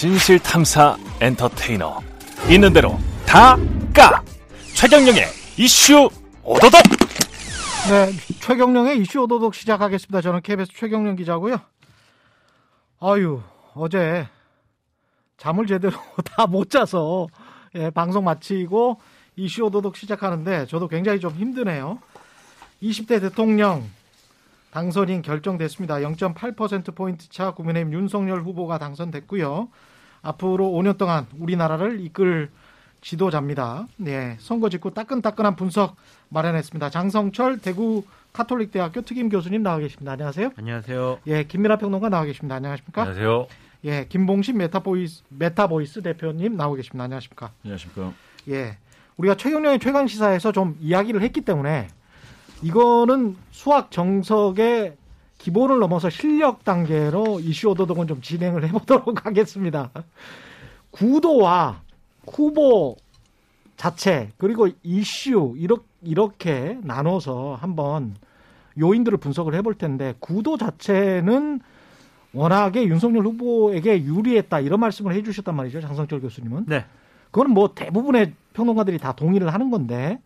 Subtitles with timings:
[0.00, 2.00] 진실 탐사 엔터테이너
[2.50, 3.56] 있는 대로 다
[3.94, 4.22] 까
[4.74, 5.24] 최경영의
[5.56, 6.10] 이슈
[6.44, 6.82] 오도독
[7.88, 8.12] 네,
[8.42, 10.20] 최경령의 이슈 오도독 시작하겠습니다.
[10.20, 11.58] 저는 KBS 최경령 기자고요.
[13.00, 13.40] 아유,
[13.74, 14.28] 어제
[15.38, 15.96] 잠을 제대로
[16.36, 17.26] 다 못 자서
[17.74, 19.00] 예, 방송 마치고
[19.36, 22.00] 이슈 오도독 시작하는데 저도 굉장히 좀 힘드네요.
[22.82, 23.88] 20대 대통령
[24.76, 25.94] 당선인 결정됐습니다.
[26.00, 29.70] 0.8%포인트 차 국민의힘 윤석열 후보가 당선됐고요.
[30.20, 32.50] 앞으로 5년 동안 우리나라를 이끌
[33.00, 33.86] 지도자입니다.
[33.96, 35.96] 네, 선거 직후 따끈따끈한 분석
[36.28, 36.90] 마련했습니다.
[36.90, 38.04] 장성철 대구
[38.34, 40.12] 카톨릭대학교 특임 교수님 나와 계십니다.
[40.12, 40.50] 안녕하세요.
[40.58, 41.20] 안녕하세요.
[41.26, 42.56] 예, 김민하 평론가 나와 계십니다.
[42.56, 43.00] 안녕하십니까?
[43.00, 43.46] 안녕하세요.
[43.84, 47.04] 예, 김봉신 메타보이스 메타보이스 대표님 나오고 계십니다.
[47.04, 47.50] 안녕하십니까?
[47.64, 48.12] 안녕하십니까?
[48.50, 48.76] 예.
[49.16, 51.88] 우리가 최경영의 최강 시사에서 좀 이야기를 했기 때문에
[52.62, 54.96] 이거는 수학 정석의
[55.38, 59.90] 기본을 넘어서 실력 단계로 이슈 오도독은 좀 진행을 해보도록 하겠습니다.
[60.90, 61.82] 구도와
[62.26, 62.96] 후보
[63.76, 68.16] 자체 그리고 이슈 이렇게, 이렇게 나눠서 한번
[68.78, 71.60] 요인들을 분석을 해볼 텐데 구도 자체는
[72.32, 76.64] 워낙에 윤석열 후보에게 유리했다 이런 말씀을 해주셨단 말이죠 장성철 교수님은.
[76.66, 76.84] 네.
[77.30, 80.18] 그건 뭐 대부분의 평론가들이 다 동의를 하는 건데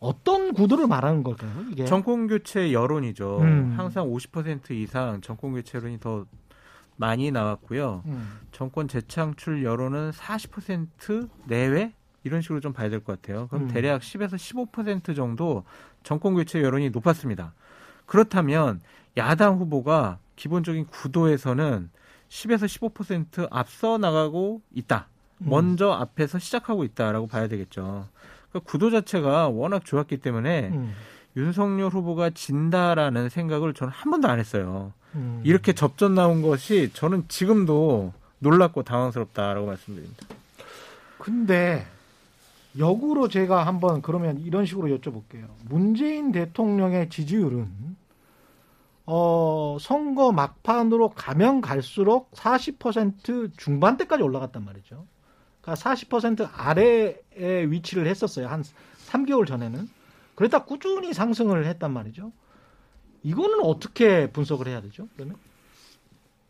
[0.00, 1.50] 어떤 구도를 말하는 걸까요?
[1.70, 3.38] 이게 정권 교체 여론이죠.
[3.40, 3.74] 음.
[3.76, 6.24] 항상 50% 이상 정권 교체 여론이 더
[6.96, 8.02] 많이 나왔고요.
[8.06, 11.92] 음, 정권 재창출 여론은 40% 내외
[12.24, 13.46] 이런 식으로 좀 봐야 될 것 같아요.
[13.48, 13.68] 그럼 음.
[13.68, 15.64] 대략 10에서 15% 정도
[16.02, 17.52] 정권 교체 여론이 높았습니다.
[18.06, 18.80] 그렇다면
[19.16, 21.90] 야당 후보가 기본적인 구도에서는
[22.28, 25.08] 10에서 15% 앞서 나가고 있다.
[25.42, 25.46] 음.
[25.50, 28.08] 먼저 앞에서 시작하고 있다라고 봐야 되겠죠.
[28.50, 30.94] 그러니까 구도 자체가 워낙 좋았기 때문에 음,
[31.36, 34.92] 윤석열 후보가 진다라는 생각을 저는 한 번도 안 했어요.
[35.14, 35.40] 음.
[35.44, 40.26] 이렇게 접전 나온 것이 저는 지금도 놀랍고 당황스럽다라고 말씀드립니다.
[41.18, 41.86] 근데
[42.78, 45.46] 역으로 제가 한번 그러면 이런 식으로 여쭤볼게요.
[45.68, 47.68] 문재인 대통령의 지지율은
[49.06, 55.06] 어 선거 막판으로 가면 갈수록 40% 중반대까지 올라갔단 말이죠.
[55.60, 57.16] 그러니까 40% 아래에
[57.68, 58.48] 위치를 했었어요.
[58.48, 58.64] 한
[59.08, 59.88] 3개월 전에는.
[60.34, 62.32] 그러다 꾸준히 상승을 했단 말이죠.
[63.22, 65.08] 이거는 어떻게 분석을 해야 되죠?
[65.16, 65.36] 그러면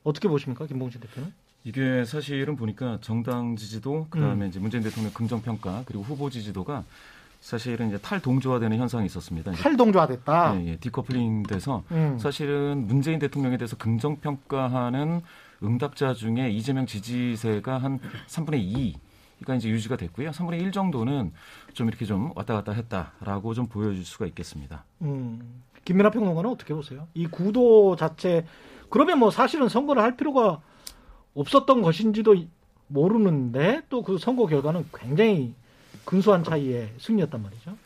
[0.05, 1.33] 어떻게 보십니까, 김봉신 대표는?
[1.65, 4.49] 이게 사실은 보니까 정당 지지도 그다음에 음.
[4.49, 6.85] 이제 문재인 대통령 긍정 평가 그리고 후보 지지도가
[7.41, 9.53] 사실은 이제 탈동조화되는 현상이 있었습니다.
[9.53, 10.61] 탈동조화됐다.
[10.61, 12.19] 예, 예, 디커플링 돼서 음.
[12.19, 15.23] 사실은 문재인 대통령에 대해서 긍정 평가하는
[15.63, 18.95] 응답자 중에 이재명 지지세가 한 3분의 2.
[19.47, 20.31] 가 이제 유지가 됐고요.
[20.33, 21.33] 3분의 1 정도는
[21.73, 24.85] 좀 이렇게 좀 왔다 갔다 했다라고 좀 보여줄 수가 있겠습니다.
[25.03, 27.07] 음, 김민하 평론가는 어떻게 보세요?
[27.15, 28.45] 이 구도 자체
[28.91, 30.61] 그러면 뭐 사실은 선거를 할 필요가
[31.35, 32.35] 없었던 것인지도
[32.89, 35.55] 모르는데 또 그 선거 결과는 굉장히
[36.05, 37.77] 근소한 차이의 승리였단 말이죠.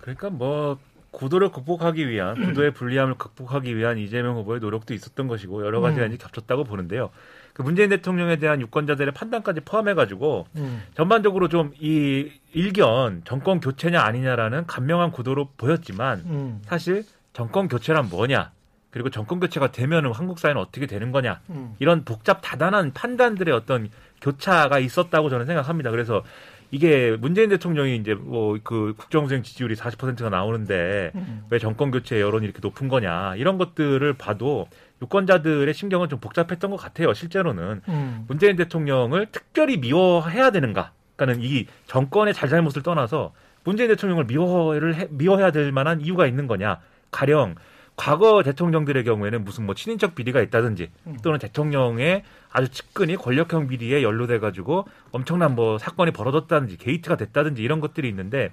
[0.00, 0.78] 그러니까 뭐
[1.10, 6.08] 구도를 극복하기 위한 구도의 불리함을 극복하기 위한 이재명 후보의 노력도 있었던 것이고 여러 가지가 음.
[6.08, 7.10] 이제 겹쳤다고 보는데요.
[7.54, 14.66] 그 문재인 대통령에 대한 유권자들의 판단까지 포함해가지고 음, 전반적으로 좀 이 일견 정권 교체냐 아니냐라는
[14.66, 18.52] 간명한 구도로 보였지만 음, 사실 정권 교체란 뭐냐
[18.90, 23.90] 그리고 정권 교체가 되면은 한국 사회는 어떻게 되는 거냐 음, 이런 복잡 다단한 판단들의 어떤
[24.20, 25.90] 교차가 있었다고 저는 생각합니다.
[25.90, 26.24] 그래서
[26.70, 32.44] 이게 문재인 대통령이 이제 뭐 그 국정수행 지지율이 40%가 나오는데 음, 왜 정권 교체 여론이
[32.44, 34.66] 이렇게 높은 거냐 이런 것들을 봐도
[35.00, 37.14] 유권자들의 신경은 좀 복잡했던 것 같아요.
[37.14, 40.92] 실제로는 음, 문재인 대통령을 특별히 미워해야 되는가?
[41.16, 43.32] 그러니까는 이 정권의 잘잘못을 떠나서
[43.64, 46.80] 문재인 대통령을 미워를 해- 미워해야 될 만한 이유가 있는 거냐?
[47.10, 47.54] 가령
[47.98, 51.18] 과거 대통령들의 경우에는 무슨 뭐 친인척 비리가 있다든지 음.
[51.20, 57.80] 또는 대통령의 아주 측근이 권력형 비리에 연루돼 가지고 엄청난 뭐 사건이 벌어졌다든지 게이트가 됐다든지 이런
[57.80, 58.52] 것들이 있는데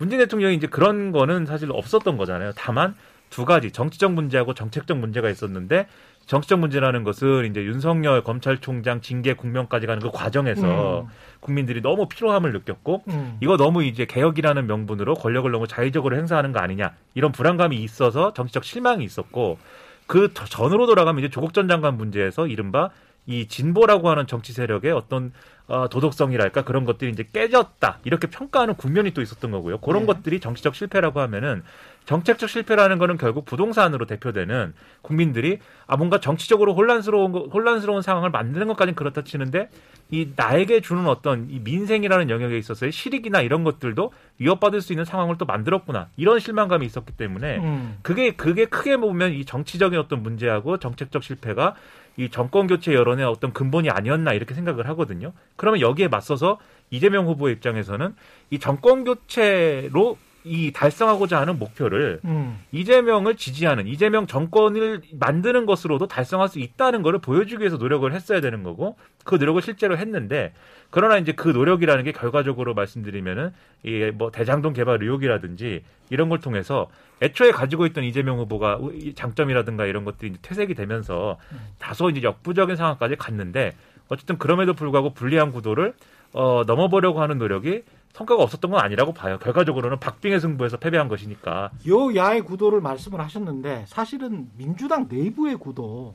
[0.00, 2.52] 문재인 대통령이 이제 그런 거는 사실 없었던 거잖아요.
[2.56, 2.96] 다만
[3.30, 5.86] 두 가지 정치적 문제하고 정책적 문제가 있었는데
[6.26, 11.06] 정치적 문제라는 것은 이제 윤석열 검찰총장 징계 국면까지 가는 그 과정에서 음.
[11.40, 16.60] 국민들이 너무 피로함을 느꼈고 음, 이거 너무 이제 개혁이라는 명분으로 권력을 너무 자의적으로 행사하는 거
[16.60, 19.58] 아니냐 이런 불안감이 있어서 정치적 실망이 있었고
[20.06, 22.90] 그 더- 전으로 돌아가면 이제 조국 전 장관 문제에서 이른바
[23.26, 25.32] 이 진보라고 하는 정치 세력의 어떤
[25.68, 29.78] 어, 도덕성이랄까 그런 것들이 이제 깨졌다 이렇게 평가하는 국면이 또 있었던 거고요.
[29.78, 30.06] 그런 네.
[30.06, 31.62] 것들이 정치적 실패라고 하면은
[32.06, 38.66] 정책적 실패라는 거는 결국 부동산으로 대표되는 국민들이 아 뭔가 정치적으로 혼란스러운 거- 혼란스러운 상황을 만드는
[38.68, 39.68] 것까지는 그렇다 치는데
[40.10, 45.38] 이 나에게 주는 어떤 이 민생이라는 영역에 있어서의 실익이나 이런 것들도 위협받을 수 있는 상황을
[45.38, 50.78] 또 만들었구나 이런 실망감이 있었기 때문에 음, 그게 그게 크게 보면 이 정치적인 어떤 문제하고
[50.78, 51.74] 정책적 실패가
[52.16, 55.32] 이 정권 교체 여론의 어떤 근본이 아니었나 이렇게 생각을 하거든요.
[55.54, 56.58] 그러면 여기에 맞서서
[56.90, 58.16] 이재명 후보의 입장에서는
[58.50, 62.58] 이 정권 교체로 이 달성하고자 하는 목표를 음.
[62.72, 68.62] 이재명을 지지하는 이재명 정권을 만드는 것으로도 달성할 수 있다는 것을 보여주기 위해서 노력을 했어야 되는
[68.62, 70.52] 거고 그 노력을 실제로 했는데
[70.88, 73.52] 그러나 이제 그 노력이라는 게 결과적으로 말씀드리면은
[73.84, 76.88] 이 뭐 대장동 개발 의혹이라든지 이런 걸 통해서
[77.22, 81.38] 애초에 가지고 있던 이재명 후보가 이 장점이라든가 이런 것들이 퇴색이 되면서
[81.78, 83.74] 다소 이제 역부족인 상황까지 갔는데
[84.08, 85.94] 어쨌든 그럼에도 불구하고 불리한 구도를
[86.32, 89.38] 어 넘어보려고 하는 노력이 성과가 없었던 건 아니라고 봐요.
[89.38, 91.70] 결과적으로는 박빙의 승부에서 패배한 것이니까.
[91.88, 96.14] 요 야의 구도를 말씀을 하셨는데 사실은 민주당 내부의 구도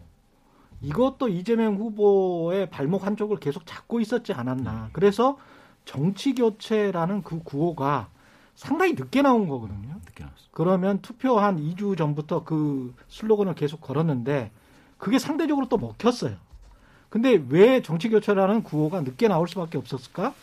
[0.81, 4.89] 이것도 이재명 후보의 발목 한쪽을 계속 잡고 있었지 않았나.
[4.93, 5.37] 그래서
[5.85, 8.09] 정치 교체라는 그 구호가
[8.55, 9.95] 상당히 늦게 나온 거거든요.
[10.05, 10.51] 늦게 나왔습니다.
[10.51, 14.51] 그러면 투표 한 2주 전부터 그 슬로건을 계속 걸었는데
[14.97, 16.35] 그게 상대적으로 또 먹혔어요.
[17.09, 20.33] 근데 왜 정치 교체라는 구호가 늦게 나올 수밖에 없었을까?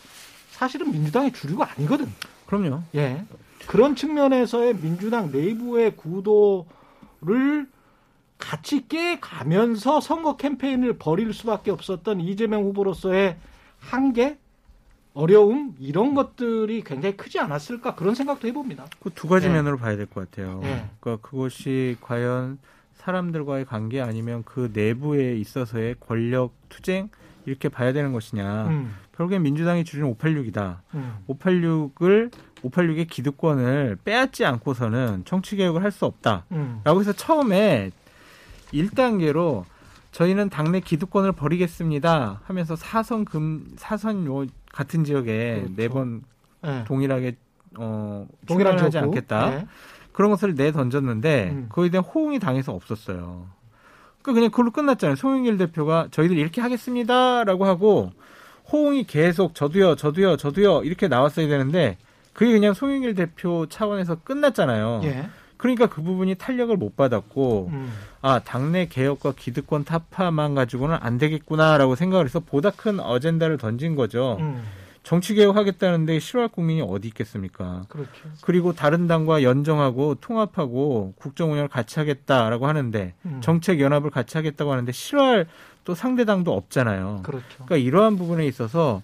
[0.62, 2.06] 사실은 민주당의 주류가 아니거든.
[2.46, 2.82] 그럼요.
[2.94, 3.24] 예.
[3.66, 7.66] 그런 측면에서의 민주당 내부의 구도를
[8.38, 13.38] 같이 깨가면서 선거 캠페인을 벌일 수밖에 없었던 이재명 후보로서의
[13.80, 14.38] 한계,
[15.14, 18.86] 어려움 이런 것들이 굉장히 크지 않았을까 그런 생각도 해봅니다.
[19.02, 19.54] 그 두 가지 네.
[19.54, 20.60] 면으로 봐야 될 것 같아요.
[20.62, 20.88] 네.
[21.00, 22.60] 그러니까 그것이 과연
[22.94, 27.08] 사람들과의 관계 아니면 그 내부에 있어서의 권력 투쟁
[27.46, 28.68] 이렇게 봐야 되는 것이냐.
[28.68, 30.78] 음, 결국엔 민주당이 주는 586이다.
[30.94, 32.30] 음, 586을
[32.62, 36.44] 586의 기득권을 빼앗지 않고서는 정치 개혁을 할 수 없다.
[36.52, 37.90] 음, 라고 해서 처음에
[38.72, 39.64] 1단계로
[40.12, 45.72] 저희는 당내 기득권을 버리겠습니다 하면서 사선 금 사선 요 같은 지역에 그렇죠.
[45.76, 46.22] 네번
[46.64, 46.84] 예.
[46.86, 47.36] 동일하게
[47.78, 49.08] 어 동일한 출마하지 지역구.
[49.10, 49.54] 않겠다.
[49.54, 49.66] 예.
[50.12, 51.66] 그런 것을 내 던졌는데 음.
[51.70, 53.46] 그거에 대한 호응이 당해서 없었어요.
[54.22, 55.16] 그 그냥 그걸로 끝났잖아요.
[55.16, 58.10] 송영길 대표가 저희들 이렇게 하겠습니다라고 하고
[58.70, 61.96] 호응이 계속 저도요, 저도요, 저도요 이렇게 나왔어야 되는데
[62.32, 65.00] 그게 그냥 송영길 대표 차원에서 끝났잖아요.
[65.04, 65.28] 예.
[65.62, 71.94] 그러니까 그 부분이 탄력을 못 받았고 음, 아 당내 개혁과 기득권 타파만 가지고는 안 되겠구나라고
[71.94, 74.38] 생각을 해서 보다 큰 어젠다를 던진 거죠.
[74.40, 74.60] 음,
[75.04, 77.82] 정치 개혁하겠다는데 싫어할 국민이 어디 있겠습니까?
[77.88, 78.10] 그렇죠.
[78.40, 84.72] 그리고 다른 당과 연정하고 통합하고 국정 운영을 같이 하겠다라고 하는데 음, 정책 연합을 같이 하겠다고
[84.72, 85.46] 하는데 싫어할
[85.84, 87.20] 또 상대 당도 없잖아요.
[87.24, 87.44] 그렇죠.
[87.64, 89.02] 그러니까 이러한 부분에 있어서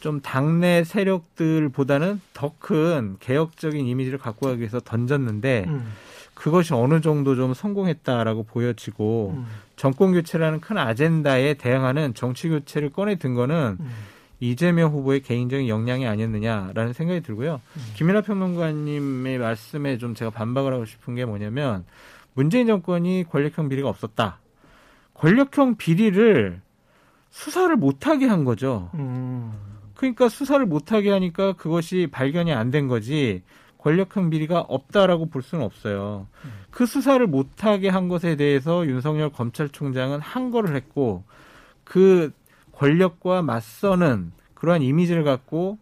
[0.00, 5.92] 좀 당내 세력들보다는 더 큰 개혁적인 이미지를 갖고 가기 위해서 던졌는데 음,
[6.34, 9.46] 그것이 어느 정도 좀 성공했다라고 보여지고 음,
[9.76, 13.90] 정권 교체라는 큰 아젠다에 대응하는 정치 교체를 꺼내 든 거는 음,
[14.40, 17.60] 이재명 후보의 개인적인 역량이 아니었느냐라는 생각이 들고요.
[17.76, 17.82] 음.
[17.94, 21.84] 김민하 평론가님의 말씀에 좀 제가 반박을 하고 싶은 게 뭐냐면
[22.34, 24.38] 문재인 정권이 권력형 비리가 없었다.
[25.20, 26.60] 권력형 비리를
[27.30, 28.90] 수사를 못하게 한 거죠.
[28.94, 29.52] 음,
[29.94, 33.42] 그러니까 수사를 못하게 하니까 그것이 발견이 안 된 거지
[33.78, 36.26] 권력형 비리가 없다라고 볼 수는 없어요.
[36.70, 41.24] 그 수사를 못하게 한 것에 대해서 윤석열 검찰총장은 항거를 했고
[41.84, 42.32] 그
[42.72, 45.78] 권력과 맞서는 그러한 이미지를 갖고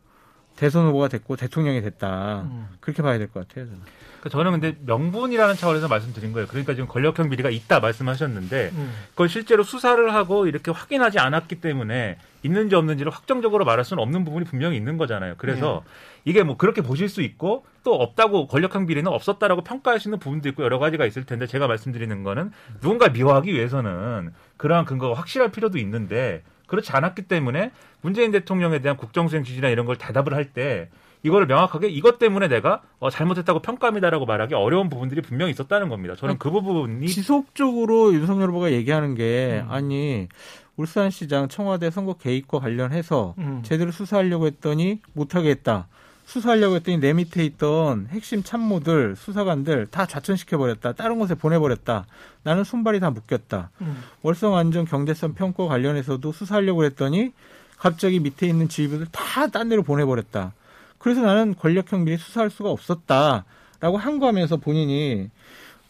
[0.57, 2.43] 대선 후보가 됐고 대통령이 됐다.
[2.43, 2.67] 음.
[2.81, 3.67] 그렇게 봐야 될 것 같아요.
[3.67, 3.81] 저는.
[4.21, 6.47] 그러니까 저는 근데 명분이라는 차원에서 말씀드린 거예요.
[6.49, 8.93] 그러니까 지금 권력형 비리가 있다 말씀하셨는데 음.
[9.11, 14.45] 그걸 실제로 수사를 하고 이렇게 확인하지 않았기 때문에 있는지 없는지를 확정적으로 말할 수는 없는 부분이
[14.45, 15.35] 분명히 있는 거잖아요.
[15.39, 15.83] 그래서
[16.25, 20.49] 이게 뭐 그렇게 보실 수 있고 또 없다고 권력형 비리는 없었다라고 평가할 수 있는 부분도
[20.51, 25.79] 있고 여러 가지가 있을 텐데 제가 말씀드리는 거는 누군가 미워하기 위해서는 그러한 근거가 확실할 필요도
[25.79, 27.71] 있는데 그렇지 않았기 때문에
[28.03, 30.89] 문재인 대통령에 대한 국정수행 지지나 이런 걸 대답을 할때
[31.23, 36.15] 이거를 명확하게 이것 때문에 내가 어, 잘못했다고 평가합니다라고 말하기 어려운 부분들이 분명히 있었다는 겁니다.
[36.17, 39.71] 저는 그 부분이 지속적으로 윤석열 후보가 얘기하는 게 음.
[39.71, 40.29] 아니
[40.77, 43.61] 울산시장 청와대 선거 개입과 관련해서 음.
[43.65, 45.89] 제대로 수사하려고 했더니 못하게 했다.
[46.25, 50.93] 수사하려고 했더니 내 밑에 있던 핵심 참모들, 수사관들 다 좌천시켜버렸다.
[50.93, 52.05] 다른 곳에 보내버렸다.
[52.43, 53.71] 나는 손발이 다 묶였다.
[53.81, 54.03] 음.
[54.23, 57.33] 월성 안전 경제성 평가 관련해서도 수사하려고 했더니
[57.79, 60.53] 갑자기 밑에 있는 지휘부들 다 딴 데로 보내버렸다.
[60.99, 65.31] 그래서 나는 권력형 비리 수사할 수가 없었다라고 항거하면서 본인이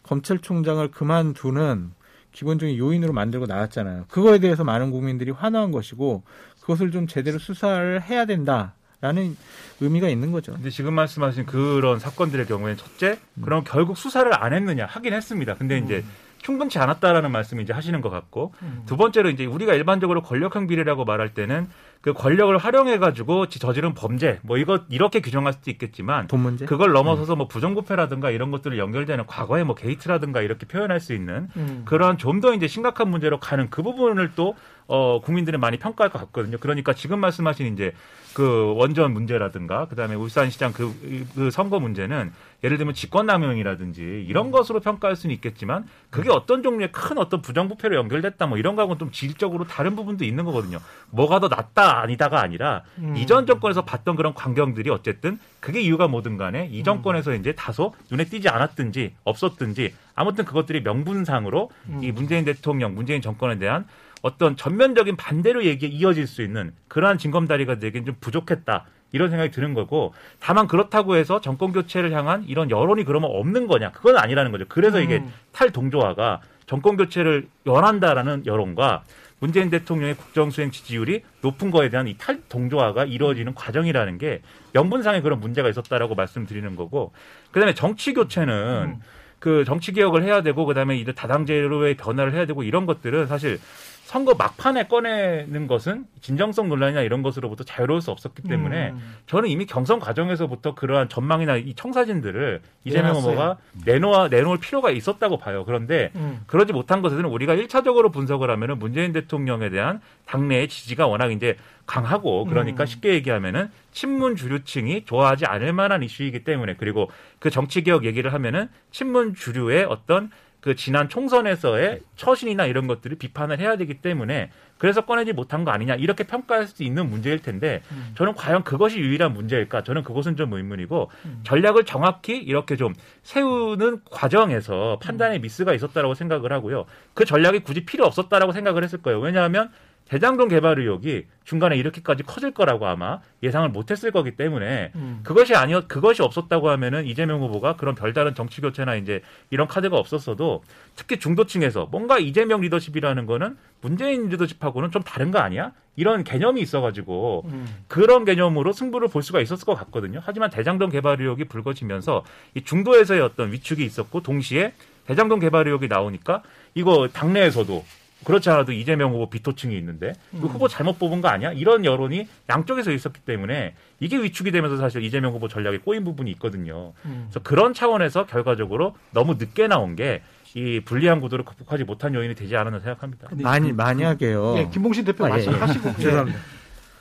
[0.02, 1.92] 검찰총장을 그만두는
[2.32, 4.04] 기본적인 요인으로 만들고 나왔잖아요.
[4.08, 6.22] 그거에 대해서 많은 국민들이 환호한 것이고
[6.60, 9.36] 그것을 좀 제대로 수사를 해야 된다 라는
[9.80, 10.52] 의미가 있는 거죠.
[10.52, 15.54] 근데 지금 말씀하신 그런 사건들의 경우에는 첫째, 그럼 결국 수사를 안 했느냐 하긴 했습니다.
[15.54, 16.04] 근데 이제
[16.38, 18.82] 충분치 않았다라는 말씀을 이제 하시는 것 같고 음.
[18.86, 21.68] 두 번째로 이제 우리가 일반적으로 권력형 비리라고 말할 때는
[22.00, 26.64] 그 권력을 활용해 가지고 저지른 범죄 뭐 이거 이렇게 규정할 수도 있겠지만 돈 문제?
[26.64, 31.82] 그걸 넘어서서 뭐 부정부패라든가 이런 것들을 연결되는 과거의 뭐 게이트라든가 이렇게 표현할 수 있는 음.
[31.84, 34.54] 그런 좀 더 이제 심각한 문제로 가는 그 부분을 또
[34.88, 36.56] 어, 국민들이 많이 평가할 것 같거든요.
[36.58, 37.92] 그러니까 지금 말씀하신 이제
[38.32, 42.32] 그 원전 문제라든가 그다음에 울산시장 그, 그 선거 문제는
[42.64, 48.46] 예를 들면 직권남용이라든지 이런 것으로 평가할 수는 있겠지만 그게 어떤 종류의 큰 어떤 부정부패로 연결됐다
[48.46, 50.78] 뭐 이런 거하고는 좀 질적으로 다른 부분도 있는 거거든요.
[51.10, 53.16] 뭐가 더 낫다 아니다가 아니라 음.
[53.16, 58.24] 이전 정권에서 봤던 그런 광경들이 어쨌든 그게 이유가 뭐든 간에 이 정권에서 이제 다소 눈에
[58.24, 62.00] 띄지 않았든지 없었든지 아무튼 그것들이 명분상으로 음.
[62.02, 63.86] 이 문재인 대통령, 문재인 정권에 대한
[64.22, 68.86] 어떤 전면적인 반대로 얘기 이어질 수 있는 그러한 징검다리가 되긴 좀 부족했다.
[69.12, 73.92] 이런 생각이 드는 거고 다만 그렇다고 해서 정권 교체를 향한 이런 여론이 그러면 없는 거냐
[73.92, 74.66] 그건 아니라는 거죠.
[74.68, 75.32] 그래서 이게 음.
[75.52, 79.04] 탈동조화가 정권 교체를 원한다라는 여론과
[79.40, 85.68] 문재인 대통령의 국정수행 지지율이 높은 거에 대한 이 탈동조화가 이루어지는 과정이라는 게 명분상의 그런 문제가
[85.68, 87.12] 있었다라고 말씀드리는 거고
[87.52, 89.00] 그다음에 정치 교체는 음.
[89.38, 93.60] 그 정치 개혁을 해야 되고 그다음에 이제 다당제로의 변화를 해야 되고 이런 것들은 사실
[94.08, 99.16] 선거 막판에 꺼내는 것은 진정성 논란이나 이런 것으로부터 자유로울 수 없었기 때문에 음.
[99.26, 103.16] 저는 이미 경선 과정에서부터 그러한 전망이나 이 청사진들을 이재명.
[103.16, 105.66] 후보가 내놓아 내놓을 필요가 있었다고 봐요.
[105.66, 106.40] 그런데 음.
[106.46, 112.46] 그러지 못한 것에는 우리가 일차적으로 분석을 하면은 문재인 대통령에 대한 당내의 지지가 워낙 이제 강하고
[112.46, 112.86] 그러니까 음.
[112.86, 117.10] 쉽게 얘기하면은 친문 주류층이 좋아하지 않을 만한 이슈이기 때문에 그리고
[117.40, 123.60] 그 정치 개혁 얘기를 하면은 친문 주류의 어떤 그 지난 총선에서의 처신이나 이런 것들을 비판을
[123.60, 128.12] 해야 되기 때문에 그래서 꺼내지 못한 거 아니냐 이렇게 평가할 수 있는 문제일 텐데 음.
[128.16, 129.82] 저는 과연 그것이 유일한 문제일까?
[129.82, 131.40] 저는 그것은 좀 의문이고 음.
[131.44, 136.86] 전략을 정확히 이렇게 좀 세우는 과정에서 판단에 미스가 있었다라고 생각을 하고요.
[137.14, 139.20] 그 전략이 굳이 필요 없었다라고 생각을 했을 거예요.
[139.20, 139.70] 왜냐하면
[140.08, 145.20] 대장동 개발 의혹이 중간에 이렇게까지 커질 거라고 아마 예상을 못했을 거기 때문에 음.
[145.22, 150.62] 그것이 아니었 그것이 없었다고 하면은 이재명 후보가 그런 별다른 정치 교체나 이제 이런 카드가 없었어도
[150.96, 155.72] 특히 중도층에서 뭔가 이재명 리더십이라는 거는 문재인 리더십하고는 좀 다른 거 아니야?
[155.96, 157.66] 이런 개념이 있어가지고 음.
[157.88, 160.20] 그런 개념으로 승부를 볼 수가 있었을 것 같거든요.
[160.22, 162.24] 하지만 대장동 개발 의혹이 불거지면서
[162.54, 164.72] 이 중도에서의 어떤 위축이 있었고 동시에
[165.06, 166.42] 대장동 개발 의혹이 나오니까
[166.74, 167.84] 이거 당내에서도
[168.24, 170.42] 그렇지 않아도 이재명 후보 비토층이 있는데 그 음.
[170.42, 171.52] 후보 잘못 뽑은 거 아니야?
[171.52, 176.92] 이런 여론이 양쪽에서 있었기 때문에 이게 위축이 되면서 사실 이재명 후보 전략에 꼬인 부분이 있거든요.
[177.04, 177.26] 음.
[177.30, 180.22] 그래서 그런 차원에서 결과적으로 너무 늦게 나온 게
[180.54, 183.28] 이 불리한 구도를 극복하지 못한 요인이 되지 않았나 생각합니다.
[183.28, 183.34] 그-
[183.74, 184.54] 만약에요.
[184.56, 185.46] 예, 김봉신 대표 아, 예, 예.
[185.46, 186.02] 말씀하시고 예.
[186.02, 186.38] 죄송합니다.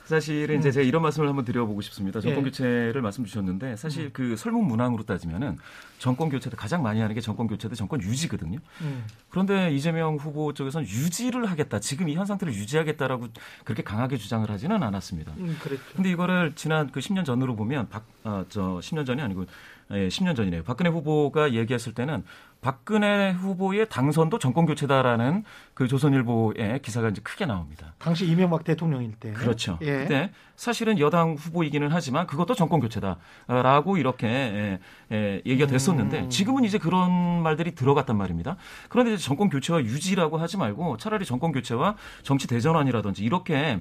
[0.08, 2.20] 사실은 이제 제가 이런 말씀을 한번 드려보고 싶습니다.
[2.20, 2.44] 정권 예.
[2.44, 5.58] 교체를 말씀 주셨는데 사실 그 설문 문항으로 따지면은
[5.98, 8.58] 정권 교체도 가장 많이 하는 게 정권 교체도 정권 유지거든요.
[8.80, 9.04] 음.
[9.28, 11.78] 그런데 이재명 후보 쪽에서는 유지를 하겠다.
[11.80, 13.28] 지금 이 현 상태를 유지하겠다라고
[13.64, 15.32] 그렇게 강하게 주장을 하지는 않았습니다.
[15.36, 15.82] 음, 그랬죠.
[15.94, 19.44] 근데 이거를 지난 그 10년 전으로 보면 박, 아, 저 10년 전이 아니고
[19.92, 20.64] 예, 10년 전이네요.
[20.64, 22.24] 박근혜 후보가 얘기했을 때는
[22.60, 27.94] 박근혜 후보의 당선도 정권 교체다라는 그 조선일보의 기사가 이제 크게 나옵니다.
[27.98, 29.32] 당시 이명박 대통령일 때.
[29.32, 29.78] 그렇죠.
[29.82, 29.98] 예.
[29.98, 34.80] 근데 사실은 여당 후보이기는 하지만 그것도 정권 교체다라고 이렇게 예,
[35.12, 36.30] 예, 얘기가 됐었는데 음.
[36.30, 38.56] 지금은 이제 그런 말들이 들어갔단 말입니다.
[38.88, 43.80] 그런데 이제 정권 교체와 유지라고 하지 말고 차라리 정권 교체와 정치 대전환이라든지 이렇게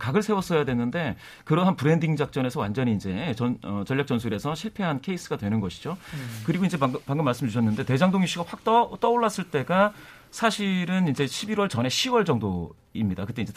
[0.00, 1.14] 각을 세웠어야 됐는데
[1.44, 5.96] 그러한 브랜딩 작전에서 완전히 이제 전, 어, 전략 전술에서 실패한 케이스가 되는 것이죠.
[6.14, 6.42] 음.
[6.44, 9.92] 그리고 이제 방금, 방금 말씀 주셨는데 대장 동 이슈가 확 떠, 떠올랐을 때가
[10.30, 13.26] 사실은 이제 11월 전에 10월 정도입니다.
[13.26, 13.52] 그때 이제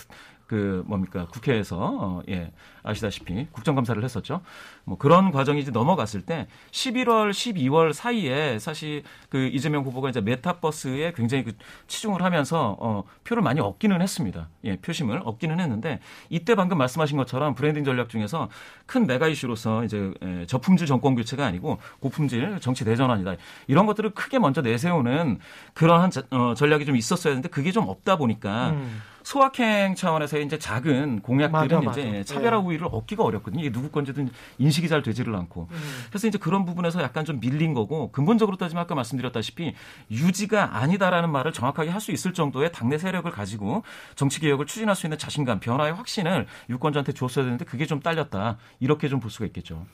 [0.49, 2.51] 그 뭡니까 국회에서 어, 예
[2.81, 4.41] 아시다시피 국정감사를 했었죠.
[4.83, 11.13] 뭐 그런 과정이 이제 넘어갔을 때 11월, 12월 사이에 사실 그 이재명 후보가 이제 매타버스에
[11.15, 11.51] 굉장히 그
[11.85, 14.47] 치중을 하면서 어 표를 많이 얻기는 했습니다.
[14.63, 15.99] 예 표심을 얻기는 했는데
[16.31, 18.49] 이때 방금 말씀하신 것처럼 브랜딩 전략 중에서
[18.87, 23.35] 큰 메가 이슈로서 이제 예, 저품질 정권 교체가 아니고 고품질 정치 대전환이다
[23.67, 25.37] 이런 것들을 크게 먼저 내세우는
[25.75, 28.99] 그러한 자- 어, 전략이 좀 있었어야 했는데 그게 좀 없다 보니까 음.
[29.29, 32.23] 소확행 차원에서의 이제 작은 공약들은 맞아, 이제 맞아.
[32.33, 32.61] 차별화 예.
[32.61, 33.61] 우위를 얻기가 어렵거든요.
[33.61, 35.67] 이게 누구 건지든 인식이 잘 되지를 않고.
[35.69, 35.77] 음.
[36.09, 39.75] 그래서 이제 그런 부분에서 약간 좀 밀린 거고 근본적으로 따지면 아까 말씀드렸다시피
[40.09, 43.83] 유지가 아니다라는 말을 정확하게 할 수 있을 정도의 당내 세력을 가지고
[44.15, 48.57] 정치 개혁을 추진할 수 있는 자신감, 변화의 확신을 유권자한테 줬어야 되는데 그게 좀 딸렸다.
[48.79, 49.85] 이렇게 좀 볼 수가 있겠죠.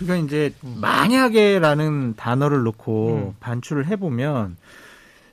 [0.00, 3.36] 우리가 이제 만약에라는 단어를 놓고 음.
[3.40, 4.56] 반출을 해보면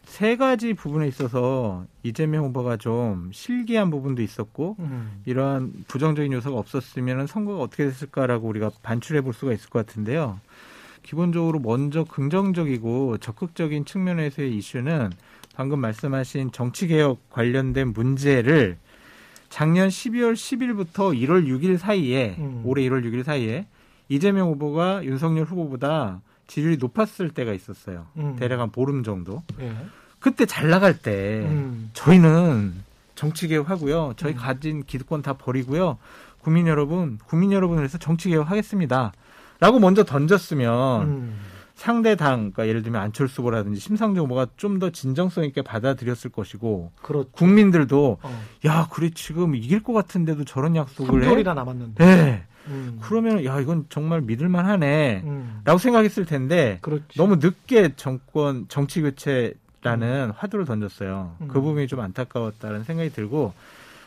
[0.08, 5.22] 세 가지 부분에 있어서 이재명 후보가 좀 실기한 부분도 있었고 음.
[5.26, 10.40] 이러한 부정적인 요소가 없었으면 선거가 어떻게 됐을까라고 우리가 반출해 볼 수가 있을 것 같은데요.
[11.04, 15.12] 기본적으로 먼저 긍정적이고 적극적인 측면에서의 이슈는
[15.56, 18.78] 방금 말씀하신 정치개혁 관련된 문제를
[19.50, 22.62] 작년 12월 10일부터 1월 6일 사이에 음.
[22.66, 23.68] 올해 1월 6일 사이에
[24.10, 28.08] 이재명 후보가 윤석열 후보보다 지 지율이 높았을 때가 있었어요.
[28.18, 28.36] 음.
[28.38, 29.44] 대략 한 보름 정도.
[29.60, 29.75] 예.
[30.20, 31.89] 그때 잘 나갈 때 음.
[31.94, 32.74] 저희는
[33.16, 34.13] 정치 개혁 하고요.
[34.18, 34.38] 저희 음.
[34.38, 35.98] 가진 기득권 다 버리고요.
[36.42, 39.12] 국민 여러분, 국민 여러분을 위해서 정치 개혁 하겠습니다.
[39.60, 41.39] 라고 먼저 던졌으면 음.
[41.75, 46.92] 상대 당, 그러니까 예를 들면 안철수 후보라든지 심상정 후보가 좀 더 진정성 있게 받아들였을 것이고
[47.01, 47.30] 그렇죠.
[47.32, 48.44] 국민들도 어.
[48.66, 51.27] 야, 그래 지금 이길 것 같은데도 저런 약속을 해.
[51.27, 52.04] 3개월이나 남았는데.
[52.04, 52.44] 네.
[52.68, 53.00] 음.
[53.02, 55.22] 그러면 야, 이건 정말 믿을만 하네.
[55.26, 55.62] 음.
[55.64, 57.06] 라고 생각했을 텐데 그렇죠.
[57.16, 61.36] 너무 늦게 정권 정치 교체라는 화두를 던졌어요.
[61.42, 61.48] 음.
[61.48, 63.54] 그 부분이 좀 안타까웠다는 생각이 들고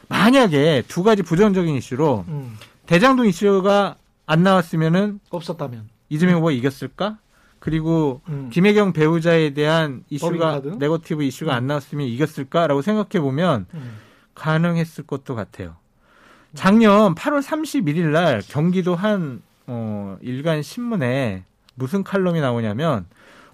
[0.09, 2.57] 만약에 두 가지 부정적인 이슈로 음.
[2.87, 5.88] 대장동 이슈가 안 나왔으면은 없었다면.
[6.09, 7.19] 이재명 후보가 이겼을까?
[7.61, 8.50] 그리고 음.
[8.52, 10.62] 김혜경 배우자에 대한 이슈가?
[10.79, 11.57] 네거티브 이슈가 음.
[11.57, 13.99] 안 나왔으면 이겼을까라고 생각해 보면 음.
[14.35, 15.76] 가능했을 것도 같아요.
[16.54, 23.07] 작년 8월 31일 날 경기도 한 어, 일간 신문에 무슨 칼럼이 나오냐면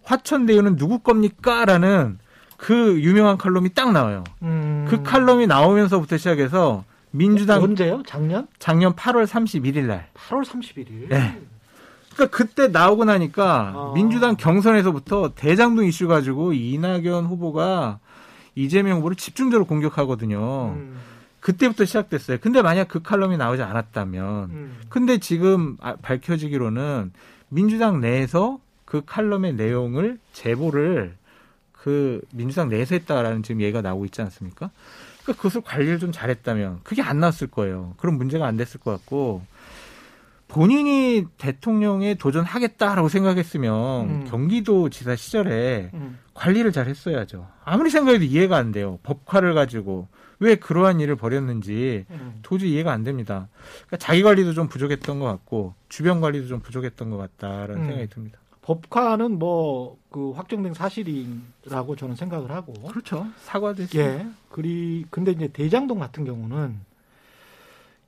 [0.04, 2.18] 화천대유는 누구 겁니까?라는
[2.56, 4.24] 그 유명한 칼럼이 딱 나와요.
[4.42, 4.86] 음.
[4.88, 8.02] 그 칼럼이 나오면서부터 시작해서 민주당 언제요?
[8.06, 8.46] 작년?
[8.58, 10.08] 작년 8월 31일 날.
[10.14, 11.08] 8월 31일.
[11.08, 11.40] 네.
[12.14, 13.92] 그러니까 그때 나오고 나니까 아.
[13.94, 17.98] 민주당 경선에서부터 대장동 이슈 가지고 이낙연 후보가
[18.54, 20.74] 이재명 후보를 집중적으로 공격하거든요.
[20.76, 20.96] 음.
[21.46, 22.38] 그때부터 시작됐어요.
[22.40, 24.76] 근데 만약 그 칼럼이 나오지 않았다면, 음.
[24.88, 27.12] 근데 지금 아- 밝혀지기로는
[27.50, 31.14] 민주당 내에서 그 칼럼의 내용을 제보를
[31.70, 34.70] 그 민주당 내에서 했다라는 지금 얘기가 나오고 있지 않습니까?
[35.22, 37.94] 그러니까 그것을 관리를 좀 잘했다면 그게 안 나왔을 거예요.
[37.96, 39.42] 그런 문제가 안 됐을 것 같고
[40.48, 44.24] 본인이 대통령에 도전하겠다라고 생각했으면 음.
[44.28, 46.18] 경기도 지사 시절에 음.
[46.34, 47.46] 관리를 잘 했어야죠.
[47.64, 48.98] 아무리 생각해도 이해가 안 돼요.
[49.04, 52.38] 법화를 가지고 왜 그러한 일을 벌였는지 음.
[52.42, 53.48] 도저히 이해가 안 됩니다.
[53.86, 57.86] 그러니까 자기 관리도 좀 부족했던 것 같고 주변 관리도 좀 부족했던 것 같다라는 음.
[57.86, 58.38] 생각이 듭니다.
[58.62, 62.72] 법화는 뭐 그 확정된 사실이라고 저는 생각을 하고.
[62.88, 63.26] 그렇죠.
[63.82, 64.02] 했어요.
[64.02, 64.26] 예.
[64.48, 66.80] 그리 근데 이제 대장동 같은 경우는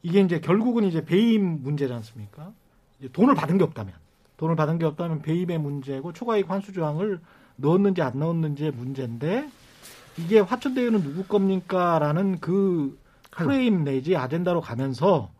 [0.02, 2.50] 이게 이제 결국은 이제 배임 문제지 않습니까?
[2.98, 3.92] 이제 돈을 받은 게 없다면
[4.38, 7.20] 돈을 받은 게 없다면 배임의 문제고 초과이익 환수 조항을
[7.56, 9.50] 넣었는지 안 넣었는지의 문제인데
[10.18, 12.98] 이게 화천대유는 누구 겁니까라는 그
[13.30, 15.30] 프레임 내지 아젠다로 가면서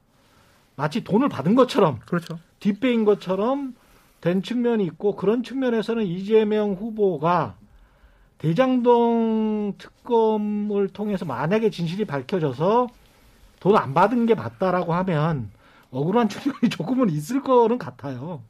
[0.77, 2.39] 마치 돈을 받은 것처럼 그렇죠.
[2.61, 3.75] 뒷배인 것처럼
[4.21, 7.57] 된 측면이 있고 그런 측면에서는 이재명 후보가
[8.39, 12.89] 대장동 특검을 통해서 만약에 진실이 밝혀져서
[13.61, 15.51] 돈 안 받은 게 맞다라고 하면
[15.91, 18.43] 억울한 측면이 조금은 있을 거는 같아요.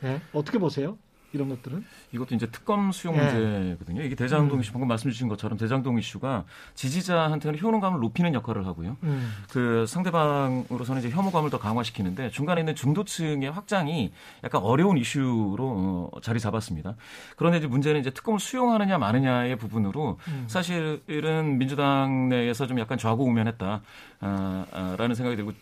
[0.00, 0.20] 네.
[0.32, 0.96] 어떻게 보세요?
[1.34, 1.84] 이런 것들은?
[2.12, 3.20] 이것도 이제 특검 수용 예.
[3.20, 4.02] 문제거든요.
[4.02, 4.60] 이게 대장동 음.
[4.60, 6.44] 이슈 방금 말씀 주신 것처럼 대장동 이슈가
[6.74, 8.96] 지지자한테는 효능감을 높이는 역할을 하고요.
[9.02, 9.32] 음.
[9.50, 14.12] 그 상대방으로서는 이제 혐오감을 더 강화시키는데 중간에 있는 중도층의 확장이
[14.44, 16.94] 약간 어려운 이슈로 어, 자리 잡았습니다.
[17.36, 20.44] 그런데 이제 문제는 이제 특검을 수용하느냐 마느냐의 부분으로 음.
[20.46, 23.82] 사실은 민주당 내에서 좀 약간 좌고우면했다.
[24.26, 25.52] 아, 아, 라는 생각이 들고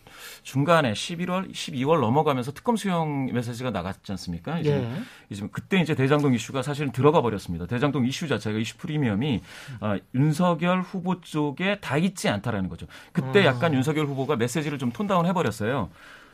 [0.43, 4.59] 중간에 11월, 12월 넘어가면서 특검 수용 메시지가 나갔지 않습니까?
[4.59, 5.03] 이제 예.
[5.29, 7.65] 이제 그때 이제 대장동 이슈가 사실은 들어가 버렸습니다.
[7.65, 9.41] 대장동 이슈 자체가 이슈 프리미엄이
[9.79, 12.87] 아, 윤석열 후보 쪽에 다 있지 않다라는 거죠.
[13.11, 13.45] 그때 아.
[13.45, 15.89] 약간 윤석열 후보가 메시지를 좀 톤다운 해버렸어요.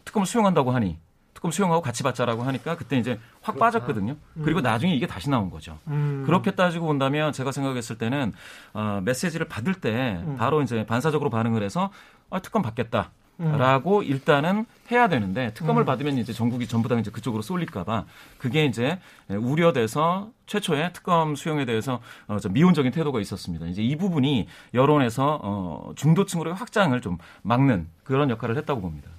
[0.06, 0.98] 특검을 수용한다고 하니
[1.34, 4.18] 특검 수용하고 같이 받자라고 하니까 그때 이제 확 빠졌거든요.
[4.44, 5.78] 그리고 나중에 이게 다시 나온 거죠.
[5.88, 6.24] 음.
[6.26, 8.34] 그렇게 따지고 본다면 제가 생각했을 때는
[8.74, 10.36] 어, 메시지를 받을 때 음.
[10.38, 11.92] 바로 이제 반사적으로 반응을 해서
[12.30, 13.12] 아, 특검 받겠다.
[13.39, 13.58] 음.
[13.58, 15.86] 라고 일단은 해야 되는데 특검을 음.
[15.86, 18.06] 받으면 이제 전국이 전부 다 이제 그쪽으로 쏠릴까봐
[18.38, 18.99] 그게 이제
[19.30, 23.65] 우려돼서 최초에 특검 수용에 대해서 어, 좀 미온적인 태도가 있었습니다.
[23.67, 29.10] 이제 이 부분이 여론에서 어, 중도층으로의 확장을 좀 막는 그런 역할을 했다고 봅니다.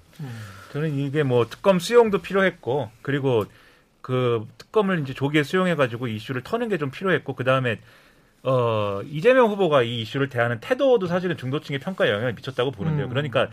[0.73, 3.45] 저는 이게 뭐 특검 수용도 필요했고 그리고
[4.03, 7.79] 그 특검을 이제 조기에 수용해가지고 이슈를 터는 게 좀 필요했고 그 다음에
[8.43, 13.07] 어 이재명 후보가 이 이슈를 대하는 태도도 사실은 중도층의 평가에 영향을 미쳤다고 보는데요.
[13.07, 13.11] 음.
[13.11, 13.49] 그러니까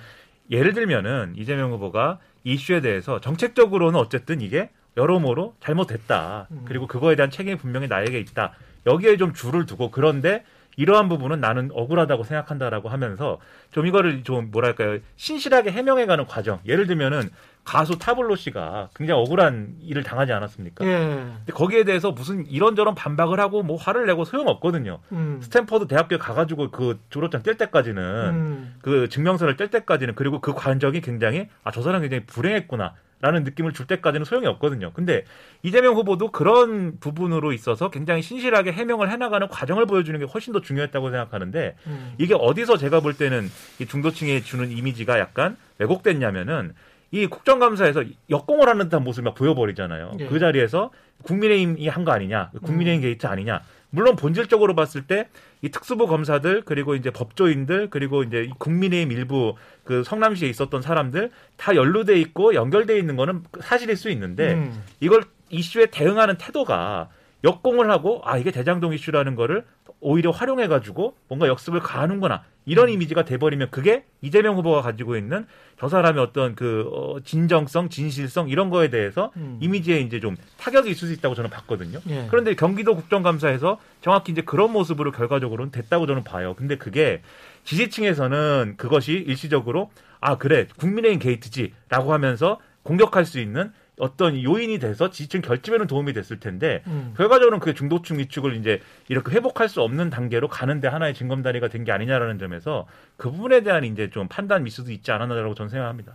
[0.52, 6.48] 예를 들면은 이재명 후보가 이 이슈에 대해서 정책적으로는 어쨌든 이게 여러모로 잘못됐다.
[6.52, 6.62] 음.
[6.66, 8.54] 그리고 그거에 대한 책임이 분명히 나에게 있다.
[8.86, 10.44] 여기에 좀 줄을 두고 그런데
[10.78, 13.40] 이러한 부분은 나는 억울하다고 생각한다라고 하면서
[13.72, 16.60] 좀 이거를 좀 뭐랄까요 신실하게 해명해가는 과정.
[16.66, 17.30] 예를 들면은
[17.64, 20.86] 가수 타블로 씨가 굉장히 억울한 일을 당하지 않았습니까?
[20.86, 20.98] 예.
[21.40, 25.00] 근데 거기에 대해서 무슨 이런저런 반박을 하고 뭐 화를 내고 소용없거든요.
[25.12, 25.40] 음.
[25.42, 28.76] 스탠퍼드 대학교에 가가지고 그 졸업장 뗄 때까지는 음.
[28.82, 33.74] 그 증명서를 뗄 때까지는 그리고 그 과정이 굉장히 아 저 사람 굉장히 불행했구나 라는 느낌을
[33.74, 34.92] 줄 때까지는 소용이 없거든요.
[34.94, 35.24] 근데
[35.64, 41.10] 이재명 후보도 그런 부분으로 있어서 굉장히 신실하게 해명을 해나가는 과정을 보여주는 게 훨씬 더 중요했다고
[41.10, 42.14] 생각하는데 음.
[42.20, 43.50] 이게 어디서 제가 볼 때는
[43.80, 46.74] 이 중도층에 주는 이미지가 약간 왜곡됐냐면은
[47.12, 50.12] 이 국정감사에서 역공을 하는 듯한 모습을 막 보여버리잖아요.
[50.20, 50.28] 예.
[50.28, 50.92] 그 자리에서
[51.24, 52.60] 국민의힘이 한 거 아니냐, 음.
[52.60, 53.62] 국민의힘 게이트 아니냐.
[53.90, 55.30] 물론 본질적으로 봤을 때
[55.62, 61.32] 이 특수부 검사들 그리고 이제 법조인들 그리고 이제 이 국민의힘 일부 그 성남시에 있었던 사람들
[61.56, 64.84] 다 연루돼 있고 연결돼 있는 거는 사실일 수 있는데 음.
[65.00, 67.10] 이걸 이슈에 대응하는 태도가
[67.44, 69.66] 역공을 하고 아 이게 대장동 이슈라는 거를
[70.00, 75.48] 오히려 활용해 가지고 뭔가 역습을 가하는구나 이런 이미지가 돼버리면 그게 이재명 후보가 가지고 있는
[75.80, 79.58] 저 사람의 어떤 그 어, 진정성, 진실성 이런 거에 대해서 음.
[79.62, 82.00] 이미지에 이제 좀 타격이 있을 수 있다고 저는 봤거든요.
[82.10, 82.28] 예.
[82.30, 86.56] 그런데 경기도 국정감사에서 정확히 이제 그런 모습으로 결과적으로는 됐다고 저는 봐요.
[86.56, 87.22] 근데 그게
[87.64, 95.42] 지지층에서는 그것이 일시적으로 아 그래 국민의힘 게이트지라고 하면서 공격할 수 있는 어떤 요인이 돼서 지지층
[95.42, 97.14] 결집에는 도움이 됐을 텐데 음.
[97.18, 101.92] 결과적으로는 그 중도층 위축을 이제 이렇게 회복할 수 없는 단계로 가는데 하나의 징검다리가 된 게
[101.92, 106.14] 아니냐라는 점에서 그 부분에 대한 이제 좀 판단 미스도 있지 않았나라고 저는 생각합니다.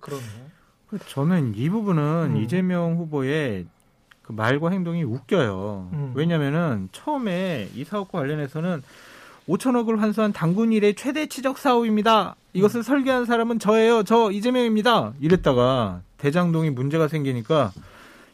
[0.00, 0.26] 그러네요.
[1.06, 2.36] 저는 이 부분은 음.
[2.36, 3.66] 이재명 후보의
[4.22, 5.90] 그 말과 행동이 웃겨요.
[5.92, 6.12] 음.
[6.14, 8.82] 왜냐면은 처음에 이 사업과 관련해서는
[9.48, 12.34] 5천억을 환수한 당군 일의 최대 치적 사업입니다.
[12.52, 12.82] 이것을 음.
[12.82, 14.02] 설계한 사람은 저예요.
[14.02, 15.14] 저 이재명입니다.
[15.20, 17.72] 이랬다가 대장동이 문제가 생기니까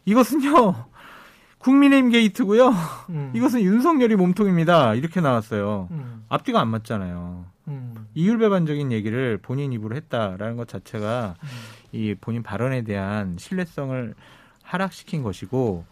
[0.05, 0.75] 이것은요.
[1.57, 2.69] 국민의힘 게이트고요.
[3.09, 3.33] 음.
[3.35, 4.95] 이것은 윤석열이 몸통입니다.
[4.95, 5.89] 이렇게 나왔어요.
[5.91, 6.25] 음.
[6.29, 7.47] 앞뒤가 안 맞잖아요.
[7.69, 8.07] 음.
[8.15, 11.49] 이율배반적인 얘기를 본인 입으로 했다라는 것 자체가 음.
[11.93, 14.15] 이 본인 발언에 대한 신뢰성을
[14.63, 15.85] 하락시킨 것이고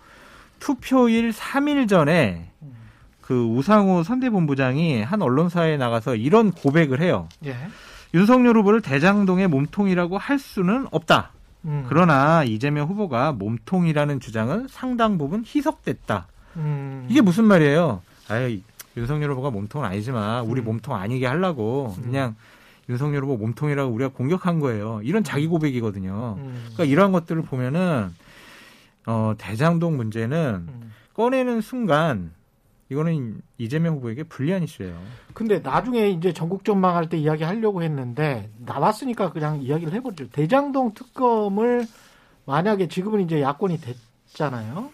[0.60, 2.74] 투표일 3일 전에 음.
[3.22, 7.28] 그 우상호 선대본부장이 한 언론사에 나가서 이런 고백을 해요.
[7.46, 7.56] 예.
[8.14, 11.32] 윤석열 후보를 대장동의 몸통이라고 할 수는 없다.
[11.66, 11.84] 음.
[11.88, 16.26] 그러나 이재명 후보가 몸통이라는 주장은 상당 부분 희석됐다.
[16.56, 17.06] 음.
[17.08, 18.02] 이게 무슨 말이에요?
[18.28, 18.62] 아이,
[18.96, 20.64] 윤석열 후보가 몸통은 아니지만 우리 음.
[20.64, 22.02] 몸통 아니게 하려고 음.
[22.04, 22.36] 그냥
[22.88, 25.00] 윤석열 후보 몸통이라고 우리가 공격한 거예요.
[25.02, 26.36] 이런 자기 고백이거든요.
[26.38, 26.54] 음.
[26.72, 28.14] 그러니까 이러한 것들을 보면은
[29.06, 30.92] 어, 대장동 문제는 음.
[31.14, 32.30] 꺼내는 순간
[32.88, 34.96] 이거는 이재명 후보에게 불리한 이슈예요.
[35.34, 40.28] 근데 나중에 이제 전국 전망할 때 이야기 하려고 했는데 나왔으니까 그냥 이야기를 해버리죠.
[40.30, 41.86] 대장동 특검을
[42.44, 44.90] 만약에 지금은 이제 야권이 됐잖아요.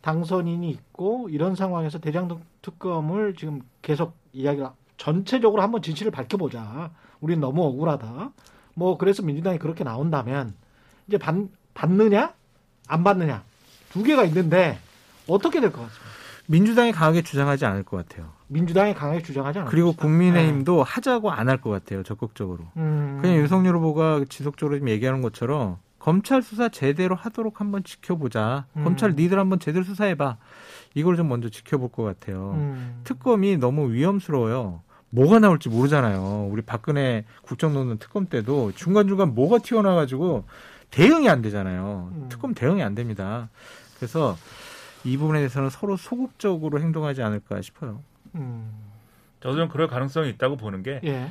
[0.00, 6.90] 당선인이 있고 이런 상황에서 대장동 특검을 지금 계속 이야기를 전체적으로 한번 진실을 밝혀보자.
[7.20, 8.32] 우린 너무 억울하다.
[8.74, 10.54] 뭐 그래서 민주당이 그렇게 나온다면
[11.08, 11.34] 이제 받,
[11.74, 12.32] 받느냐
[12.86, 13.42] 안 받느냐
[13.90, 14.78] 두 개가 있는데
[15.26, 16.07] 어떻게 될 것 같습니까?
[16.52, 18.30] 민주당이 강하게 주장하지 않을 것 같아요.
[18.48, 19.70] 민주당이 강하게 주장하지 않아요.
[19.70, 22.02] 그리고 국민의힘도 하자고 안 할 것 같아요.
[22.02, 22.64] 적극적으로.
[22.78, 23.18] 음.
[23.20, 28.64] 그냥 윤석열 후보가 지속적으로 얘기하는 것처럼 검찰 수사 제대로 하도록 한번 지켜보자.
[28.76, 28.84] 음.
[28.84, 30.38] 검찰 니들 한번 제대로 수사해봐.
[30.94, 32.52] 이걸 좀 먼저 지켜볼 것 같아요.
[32.56, 33.00] 음.
[33.04, 34.80] 특검이 너무 위험스러워요.
[35.10, 36.48] 뭐가 나올지 모르잖아요.
[36.50, 40.44] 우리 박근혜 국정농단 특검 때도 중간중간 뭐가 튀어나와가지고
[40.90, 42.10] 대응이 안 되잖아요.
[42.14, 42.26] 음.
[42.30, 43.50] 특검 대응이 안 됩니다.
[43.98, 44.36] 그래서
[45.04, 48.02] 이 부분에 대해서는 서로 소극적으로 행동하지 않을까 싶어요.
[48.34, 48.70] 음.
[49.40, 51.30] 저도 좀 그럴 가능성이 있다고 보는 게이 예.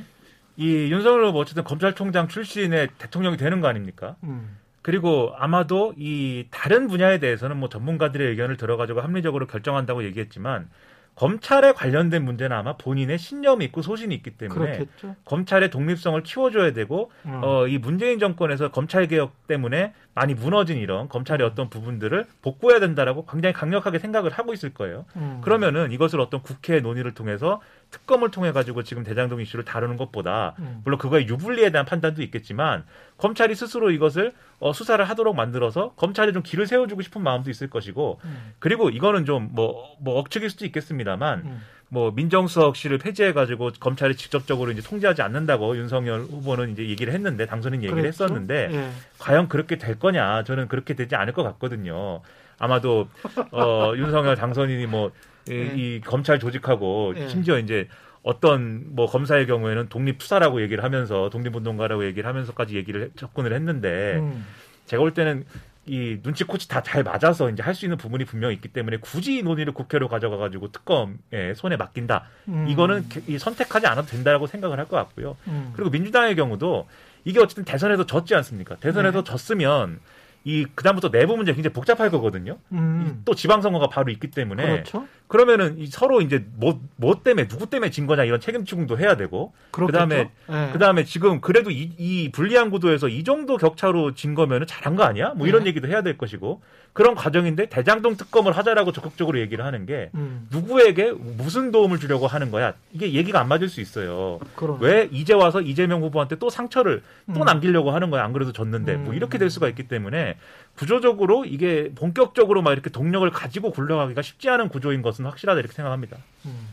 [0.60, 4.16] 윤석열 후보 어쨌든 검찰총장 출신의 대통령이 되는 거 아닙니까?
[4.24, 4.58] 음.
[4.82, 10.70] 그리고 아마도 이 다른 분야에 대해서는 뭐 전문가들의 의견을 들어가지고 합리적으로 결정한다고 얘기했지만
[11.18, 15.16] 검찰에 관련된 문제는 아마 본인의 신념이 있고 소신이 있기 때문에 그렇겠죠.
[15.26, 17.42] 검찰의 독립성을 키워줘야 되고 음.
[17.44, 23.26] 어, 이 문재인 정권에서 검찰 개혁 때문에 많이 무너진 이런 검찰의 어떤 부분들을 복구해야 된다라고
[23.26, 25.06] 굉장히 강력하게 생각을 하고 있을 거예요.
[25.16, 25.42] 음.
[25.44, 30.82] 그러면은 이것을 어떤 국회 논의를 통해서 특검을 통해 가지고 지금 대장동 이슈를 다루는 것보다 음.
[30.84, 32.84] 물론 그거의 유불리에 대한 판단도 있겠지만
[33.18, 38.20] 검찰이 스스로 이것을 어, 수사를 하도록 만들어서 검찰에 좀 길을 세워주고 싶은 마음도 있을 것이고
[38.24, 38.54] 음.
[38.60, 41.62] 그리고 이거는 좀뭐뭐 억측일 수도 있겠습니다만 음.
[41.90, 47.82] 뭐 민정수석실을 폐지해 가지고 검찰이 직접적으로 이제 통제하지 않는다고 윤석열 후보는 이제 얘기를 했는데 당선인
[47.82, 48.26] 얘기를 그랬죠?
[48.26, 48.90] 했었는데 예.
[49.20, 52.22] 과연 그렇게 될 거냐 저는 그렇게 되지 않을 것 같거든요.
[52.60, 53.08] 아마도
[53.52, 55.12] 어, 윤석열 당선인이 뭐
[55.54, 56.02] 이 네.
[56.04, 57.28] 검찰 조직하고 네.
[57.30, 57.88] 심지어 이제
[58.24, 64.16] 어떤 뭐 검사의 경우에는 독립 투사라고 얘기를 하면서 독립운동가라고 얘기를 하면서까지 얘기를 해- 접근을 했는데
[64.18, 64.46] 음.
[64.86, 65.46] 제가 볼 때는
[65.86, 69.38] 이 눈치 코치 다 잘 맞아서 이제 할 수 있는 부분이 분명히 있기 때문에 굳이
[69.38, 72.26] 이 논의를 국회로 가져가 가지고 특검에 손에 맡긴다.
[72.50, 72.66] 음.
[72.68, 75.38] 이거는 개- 이 선택하지 않아도 된다라고 생각을 할 것 같고요.
[75.48, 75.72] 음.
[75.74, 76.88] 그리고 민주당의 경우도
[77.24, 78.76] 이게 어쨌든 대선에서 졌지 않습니까?
[78.78, 79.32] 대선에서 네.
[79.32, 80.00] 졌으면
[80.48, 82.58] 이 그다음부터 내부 문제 굉장히 복잡할 거거든요.
[82.72, 83.22] 음.
[83.26, 85.06] 또 지방선거가 바로 있기 때문에 그렇죠.
[85.28, 89.18] 그러면은 이 서로 이제 뭐, 뭐 때문에 누구 때문에 진 거냐 이런 책임 추궁도 해야
[89.18, 89.92] 되고 그렇겠죠.
[89.92, 90.72] 그다음에 예.
[90.72, 95.34] 그다음에 지금 그래도 이, 이 불리한 구도에서 이 정도 격차로 진 거면은 잘한 거 아니야?
[95.36, 95.70] 뭐 이런 네.
[95.72, 96.62] 얘기도 해야 될 것이고
[96.94, 100.48] 그런 과정인데 대장동 특검을 하자라고 적극적으로 얘기를 하는 게 음.
[100.50, 102.74] 누구에게 무슨 도움을 주려고 하는 거야?
[102.94, 104.40] 이게 얘기가 안 맞을 수 있어요.
[104.56, 104.78] 그럼.
[104.80, 107.04] 왜 이제 와서 이재명 후보한테 또 상처를
[107.36, 107.46] 또 음.
[107.46, 108.24] 남기려고 하는 거야?
[108.24, 109.16] 안 그래도 졌는데 뭐 음.
[109.16, 110.37] 이렇게 될 수가 있기 때문에
[110.76, 116.18] 구조적으로 이게 본격적으로 막 이렇게 동력을 가지고 굴러가기가 쉽지 않은 구조인 것은 확실하다 이렇게 생각합니다.
[116.46, 116.68] 음.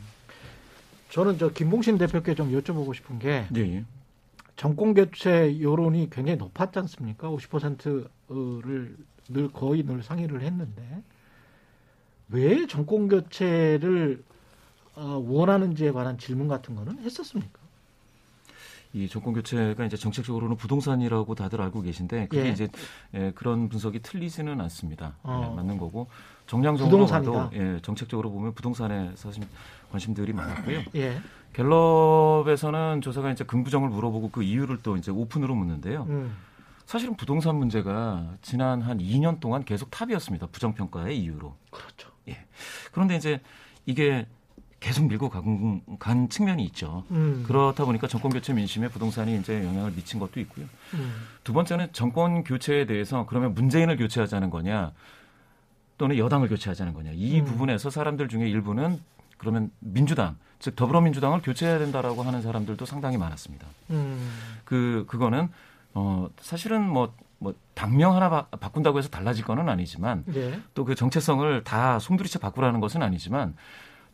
[1.10, 3.84] 저는 저 김봉신 대표께 좀 여쭤보고 싶은 게 예, 예.
[4.56, 7.28] 정권 교체 여론이 굉장히 높았지 않습니까?
[7.28, 8.96] 50%를
[9.28, 11.02] 늘 거의 늘 상의를 했는데
[12.28, 14.22] 왜 정권 교체를
[14.96, 17.63] 어, 원하는지에 관한 질문 같은 거는 했었습니까?
[18.94, 22.48] 이 정권 교체가 이제 정책적으로는 부동산이라고 다들 알고 계신데 그게 예.
[22.50, 22.68] 이제
[23.12, 25.16] 예, 그런 분석이 틀리지는 않습니다.
[25.24, 25.48] 어.
[25.50, 26.08] 예, 맞는 거고
[26.46, 27.04] 정량적으로.
[27.06, 29.42] 봐도 예, 정책적으로 보면 부동산에 사실
[29.90, 30.82] 관심들이 많았고요.
[30.94, 31.18] 예.
[31.54, 36.06] 갤럽에서는 조사가 이제 긍부정을 물어보고 그 이유를 또 이제 오픈으로 묻는데요.
[36.08, 36.36] 음.
[36.86, 40.48] 사실은 부동산 문제가 지난 한 2년 동안 계속 탑이었습니다.
[40.48, 41.56] 부정평가의 이유로.
[41.70, 42.10] 그렇죠.
[42.92, 43.40] 그런데 이제
[43.86, 44.26] 이게
[44.84, 47.04] 계속 밀고 간, 간 측면이 있죠.
[47.10, 47.42] 음.
[47.46, 50.66] 그렇다 보니까 정권 교체 민심에 부동산이 이제 영향을 미친 것도 있고요.
[50.92, 51.14] 음.
[51.42, 54.92] 두 번째는 정권 교체에 대해서 그러면 문재인을 교체하자는 거냐
[55.96, 57.46] 또는 여당을 교체하자는 거냐 이 음.
[57.46, 59.00] 부분에서 사람들 중에 일부는
[59.38, 63.66] 그러면 민주당 즉 더불어민주당을 교체해야 된다라고 하는 사람들도 상당히 많았습니다.
[63.88, 64.30] 음.
[64.66, 65.48] 그 그거는
[65.94, 70.60] 어 사실은 뭐뭐 당명 하나 바, 바꾼다고 해서 달라질 거는 아니지만 예.
[70.74, 73.54] 또그 정체성을 다 송두리째 바꾸라는 것은 아니지만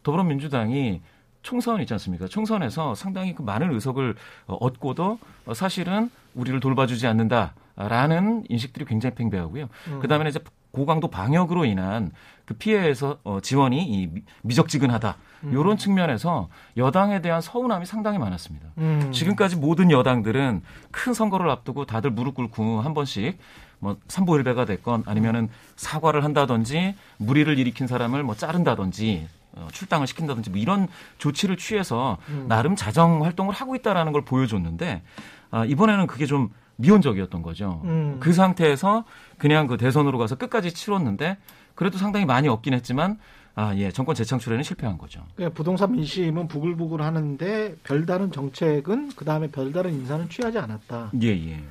[0.02, 1.00] 더불어민주당이
[1.42, 2.26] 총선 있지 않습니까?
[2.28, 4.14] 총선에서 상당히 그 많은 의석을
[4.46, 9.68] 어, 얻고도 어, 사실은 우리를 돌봐주지 않는다라는 인식들이 굉장히 팽배하고요.
[9.88, 10.00] 음.
[10.00, 10.38] 그다음에 이제
[10.70, 12.12] 고강도 방역으로 인한
[12.44, 15.16] 그 피해에서 어, 지원이 이 미- 미적지근하다.
[15.44, 15.50] 음.
[15.52, 18.68] 이런 측면에서 여당에 대한 서운함이 상당히 많았습니다.
[18.78, 19.10] 음.
[19.12, 23.38] 지금까지 모든 여당들은 큰 선거를 앞두고 다들 무릎 꿇고 한 번씩
[23.78, 29.39] 뭐 삼보일배가 됐건 아니면은 사과를 한다든지 무리를 일으킨 사람을 뭐 자른다든지 어,
[29.72, 32.46] 출당을 시킨다든지 뭐 이런 조치를 취해서 음.
[32.48, 35.02] 나름 자정 활동을 하고 있다라는 걸 보여줬는데
[35.50, 37.82] 아, 이번에는 그게 좀 미온적이었던 거죠.
[37.84, 38.16] 음.
[38.20, 39.04] 그 상태에서
[39.38, 41.36] 그냥 그 대선으로 가서 끝까지 치렀는데
[41.74, 43.18] 그래도 상당히 많이 얻긴 했지만
[43.54, 45.22] 아, 예, 정권 재창출에는 실패한 거죠.
[45.34, 51.10] 그러니까 부동산 민심은 부글부글 하는데 별다른 정책은 그 다음에 별다른 인사는 취하지 않았다.
[51.22, 51.62] 예, 예.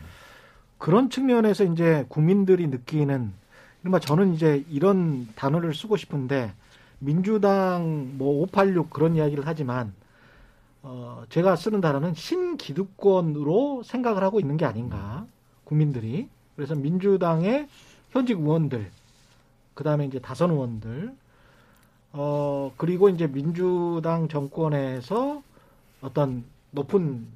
[0.77, 3.31] 그런 측면에서 이제 국민들이 느끼는
[3.81, 6.53] 이른바 저는 이제 이런 단어를 쓰고 싶은데
[6.99, 9.93] 민주당 뭐 586 그런 이야기를 하지만
[10.81, 15.25] 어 제가 쓰는 단어는 신기득권으로 생각을 하고 있는 게 아닌가
[15.63, 16.29] 국민들이.
[16.55, 17.67] 그래서 민주당의
[18.12, 18.91] 현직 의원들
[19.73, 21.13] 그 다음에 이제 다선 의원들
[22.13, 25.41] 어 그리고 이제 민주당 정권에서
[26.01, 27.27] 어떤 높은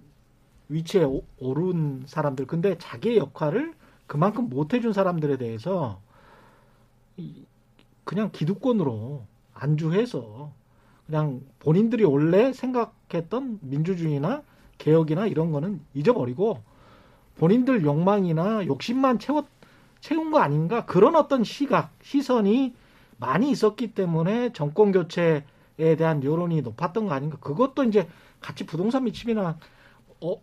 [0.70, 3.74] 위치에 오- 오른 사람들 근데 자기의 역할을
[4.08, 6.00] 그만큼 못 해준 사람들에 대해서
[7.18, 7.46] 이-
[8.04, 9.26] 그냥 기득권으로
[9.64, 10.52] 안주해서
[11.06, 14.44] 그냥 본인들이 원래 생각했던 민주주의나
[14.78, 16.62] 개혁이나 이런 거는 잊어버리고
[17.38, 19.46] 본인들 욕망이나 욕심만 채웠
[20.02, 20.86] 채운 거 아닌가?
[20.86, 22.76] 그런 어떤 시각 시선이
[23.18, 25.44] 많이 있었기 때문에 정권 교체에
[25.98, 27.38] 대한 여론이 높았던 거 아닌가?
[27.40, 28.08] 그것도 이제
[28.42, 29.58] 같이 부동산 미침이나
[30.22, 30.42] 어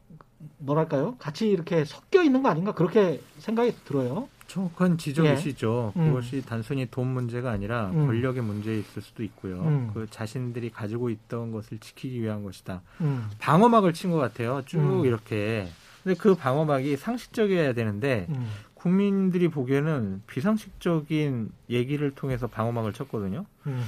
[0.59, 1.17] 뭐랄까요?
[1.19, 2.73] 같이 이렇게 섞여 있는 거 아닌가?
[2.73, 4.29] 그렇게 생각이 들어요.
[4.51, 5.93] 정확한 지적이시죠.
[5.97, 6.01] 예.
[6.01, 6.09] 음.
[6.09, 8.07] 그것이 단순히 돈 문제가 아니라 음.
[8.07, 9.63] 권력의 문제 있을 수도 있고요.
[9.63, 9.91] 음.
[9.95, 12.83] 그 자신들이 가지고 있던 것을 지키기 위한 것이다.
[13.01, 13.29] 음.
[13.39, 14.63] 방어막을 친 것 같아요.
[14.67, 15.05] 쭉 음.
[15.07, 15.69] 이렇게.
[16.03, 18.49] 근데 그 방어막이 상식적이어야 되는데 음.
[18.75, 23.45] 국민들이 보기에는 비상식적인 얘기를 통해서 방어막을 쳤거든요.
[23.67, 23.85] 음.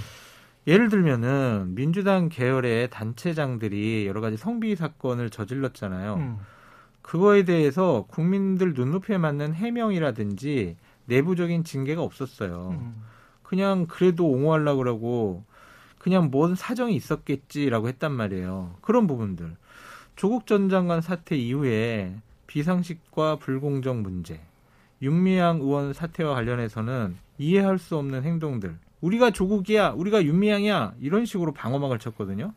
[0.69, 6.39] 예를 들면은 민주당 계열의 단체장들이 여러 가지 성비 사건을 저질렀잖아요.
[7.03, 7.09] 음.
[7.13, 12.77] 그거에 대해서 국민들 눈높이에 맞는 해명이라든지 내부적인 징계가 없었어요.
[12.81, 13.03] 음.
[13.43, 15.45] 그냥 그래도 옹호하려고 그러고
[15.99, 18.77] 그냥 뭔 사정이 있었겠지라고 했단 말이에요.
[18.81, 19.57] 그런 부분들.
[20.17, 22.15] 조국 전 장관 사태 이후에
[22.47, 24.41] 비상식과 불공정 문제,
[25.01, 28.79] 윤미향 의원 사태와 관련해서는 이해할 수 없는 행동들.
[29.01, 32.53] 우리가 조국이야, 우리가 윤미향이야 이런 식으로 방어막을 쳤거든요.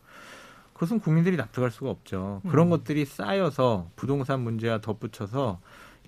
[0.76, 2.42] 그것은 국민들이 납득할 수가 없죠.
[2.50, 2.70] 그런 음.
[2.70, 5.60] 것들이 쌓여서 부동산 문제와 덧붙여서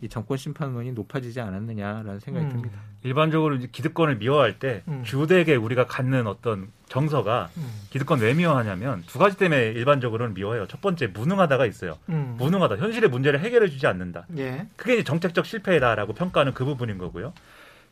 [0.02, 2.52] 이 정권 심판론이 높아지지 않았느냐라는 생각이 음.
[2.52, 2.80] 듭니다.
[3.04, 5.04] 일반적으로 이제 기득권을 미워할 때 음.
[5.06, 7.82] 주되게 우리가 갖는 어떤 정서가 음.
[7.92, 10.68] 기득권 왜 미워하냐면 두 가지 때문에 일반적으로는 미워해요.
[10.68, 11.98] 첫 번째 무능하다가 있어요.
[12.10, 12.36] 음.
[12.38, 12.76] 무능하다.
[12.76, 14.28] 현실의 문제를 해결해 주지 않는다.
[14.38, 14.68] 예.
[14.76, 17.32] 그게 이제 정책적 실패다라고 평가하는 그 부분인 거고요.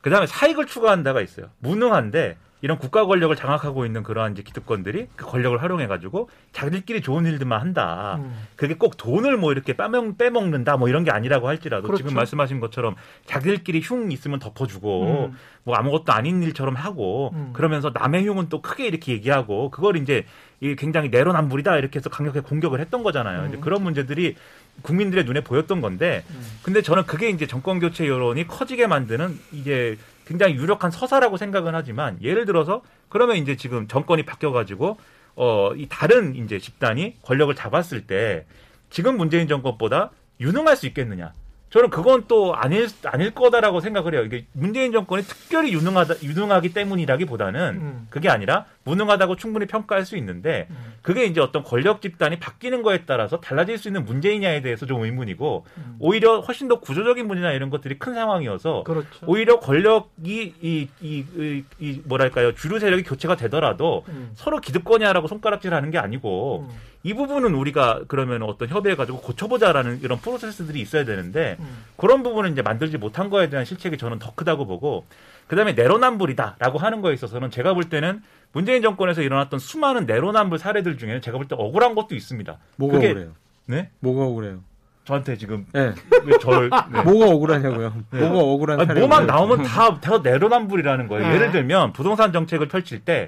[0.01, 1.47] 그 다음에 사익을 추구한다가 있어요.
[1.59, 7.25] 무능한데 이런 국가 권력을 장악하고 있는 그러한 이제 기득권들이 그 권력을 활용해 가지고 자기들끼리 좋은
[7.25, 8.15] 일들만 한다.
[8.19, 8.33] 음.
[8.55, 12.03] 그게 꼭 돈을 뭐 이렇게 빼먹, 빼먹는다 뭐 이런 게 아니라고 할지라도 그렇죠.
[12.03, 15.37] 지금 말씀하신 것처럼 자기들끼리 흉 있으면 덮어주고 음.
[15.63, 17.51] 뭐 아무것도 아닌 일처럼 하고 음.
[17.53, 20.25] 그러면서 남의 흉은 또 크게 이렇게 얘기하고 그걸 이제
[20.61, 23.41] 이 굉장히 내로남불이다 이렇게 해서 강력하게 공격을 했던 거잖아요.
[23.41, 23.47] 음.
[23.49, 24.35] 이제 그런 문제들이
[24.81, 26.41] 국민들의 눈에 보였던 건데 음.
[26.63, 32.17] 근데 저는 그게 이제 정권 교체 여론이 커지게 만드는 이제 굉장히 유력한 서사라고 생각은 하지만
[32.21, 34.97] 예를 들어서 그러면 이제 지금 정권이 바뀌어 가지고
[35.35, 38.45] 어 이 다른 이제 집단이 권력을 잡았을 때
[38.89, 41.33] 지금 문재인 정권보다 유능할 수 있겠느냐?
[41.75, 44.23] 저는 그건 또 아닐 아닐 거다라고 생각을 해요.
[44.23, 48.07] 이게 문재인 정권이 특별히 유능하다 유능하기 때문이라기보다는 음.
[48.09, 50.93] 그게 아니라 무능하다고 충분히 평가할 수 있는데 음.
[51.01, 55.65] 그게 이제 어떤 권력 집단이 바뀌는 거에 따라서 달라질 수 있는 문제이냐에 대해서 좀 의문이고
[55.77, 55.95] 음.
[55.99, 59.09] 오히려 훨씬 더 구조적인 문제나 이런 것들이 큰 상황이어서 그렇죠.
[59.25, 64.31] 오히려 권력이 이, 이, 이, 이 뭐랄까요 주류 세력이 교체가 되더라도 음.
[64.35, 66.94] 서로 기득권이야라고 손가락질하는 게 아니고 음.
[67.05, 71.83] 이 부분은 우리가 그러면 어떤 협의해 가지고 고쳐보자라는 이런 프로세스들이 있어야 되는데 음.
[71.97, 75.05] 그런 부분은 이제 만들지 못한 거에 대한 실책이 저는 더 크다고 보고
[75.45, 81.21] 그다음에 내로남불이다라고 하는 거에 있어서는 제가 볼 때는 문재인 정권에서 일어났던 수많은 내로남불 사례들 중에는
[81.21, 82.57] 제가 볼 때 억울한 것도 있습니다.
[82.77, 83.33] 뭐가 그게- 억울해요?
[83.67, 83.91] 네?
[83.99, 84.63] 뭐가 억울해요?
[85.05, 85.93] 저한테 지금 네.
[86.23, 87.01] 왜 저를 네.
[87.05, 87.93] 뭐가 억울하냐고요?
[88.09, 88.19] 네.
[88.19, 89.27] 뭐가 억울한 아니, 뭐만?
[89.27, 91.27] 나오면 다, 다 내로남불이라는 거예요.
[91.27, 91.35] 네.
[91.35, 93.27] 예를 들면 부동산 정책을 펼칠 때이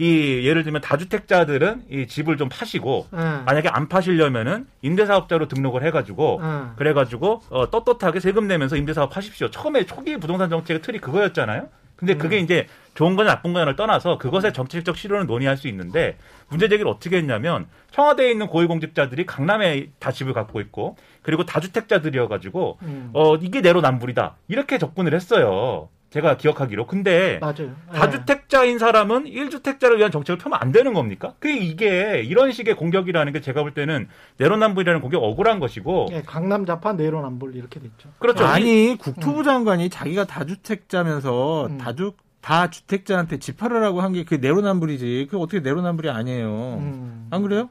[0.00, 0.44] 예.
[0.44, 3.16] 예를 들면 다주택자들은 이 집을 좀 파시고 예.
[3.16, 6.76] 만약에 안 파시려면은 임대사업자로 등록을 해가지고 예.
[6.76, 9.48] 그래가지고 어, 떳떳하게 세금 내면서 임대사업 하십시오.
[9.50, 11.68] 처음에 초기 부동산 정책의 틀이 그거였잖아요.
[12.02, 12.42] 근데 그게 음.
[12.42, 17.16] 이제 좋은 거냐 나쁜 거냐를 떠나서 그것의 정책적 실효는 논의할 수 있는데 문제 제기를 어떻게
[17.16, 23.10] 했냐면 청와대에 있는 고위공직자들이 강남에 다 집을 갖고 있고 그리고 다주택자들이어가지고 음.
[23.12, 25.88] 어 이게 내로남불이다 이렇게 접근을 했어요.
[26.10, 26.86] 제가 기억하기로.
[26.86, 27.74] 근데 맞아요.
[27.94, 27.96] 예.
[27.98, 31.32] 다주택자인 사람은 1주택자를 위한 정책을 펴면 안 되는 겁니까?
[31.38, 36.66] 그게 이게 이런 식의 공격이라는 게 제가 볼 때는 내로남불이라는 공격 억울한 것이고 예, 강남
[36.66, 38.10] 자파 내로남불 이렇게 됐죠.
[38.18, 38.44] 그렇죠.
[38.44, 41.78] 아니 국토부 장관이 자기가 다주택자면서 음.
[41.78, 45.28] 다주 다 주택자한테 집하라고 한 게 그 내로남불이지.
[45.30, 46.48] 그게 어떻게 내로남불이 아니에요.
[46.80, 47.28] 음.
[47.30, 47.70] 안 그래요?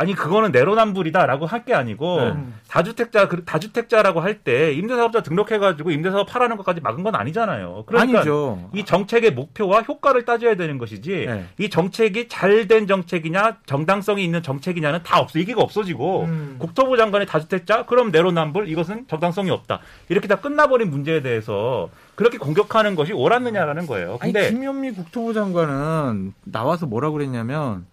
[0.00, 2.30] 아니 그거는 내로남불이다라고 할 게 아니고 네.
[2.30, 2.54] 음.
[2.68, 7.84] 다주택자 그- 다주택자라고 할 때 임대사업자 등록해가지고 임대사업 파라는 것까지 막은 건 아니잖아요.
[7.86, 8.70] 그러니까 아니죠.
[8.72, 11.44] 이 정책의 목표와 효과를 따져야 되는 것이지 네.
[11.58, 16.56] 이 정책이 잘 된 정책이냐 정당성이 있는 정책이냐는 다 없어 이기가 없어지고 음.
[16.58, 22.94] 국토부 장관의 다주택자 그럼 내로남불 이것은 정당성이 없다 이렇게 다 끝나버린 문제에 대해서 그렇게 공격하는
[22.94, 24.16] 것이 옳았느냐라는 거예요.
[24.22, 27.86] 아니 근데 김현미 국토부 장관은 나와서 뭐라 그랬냐면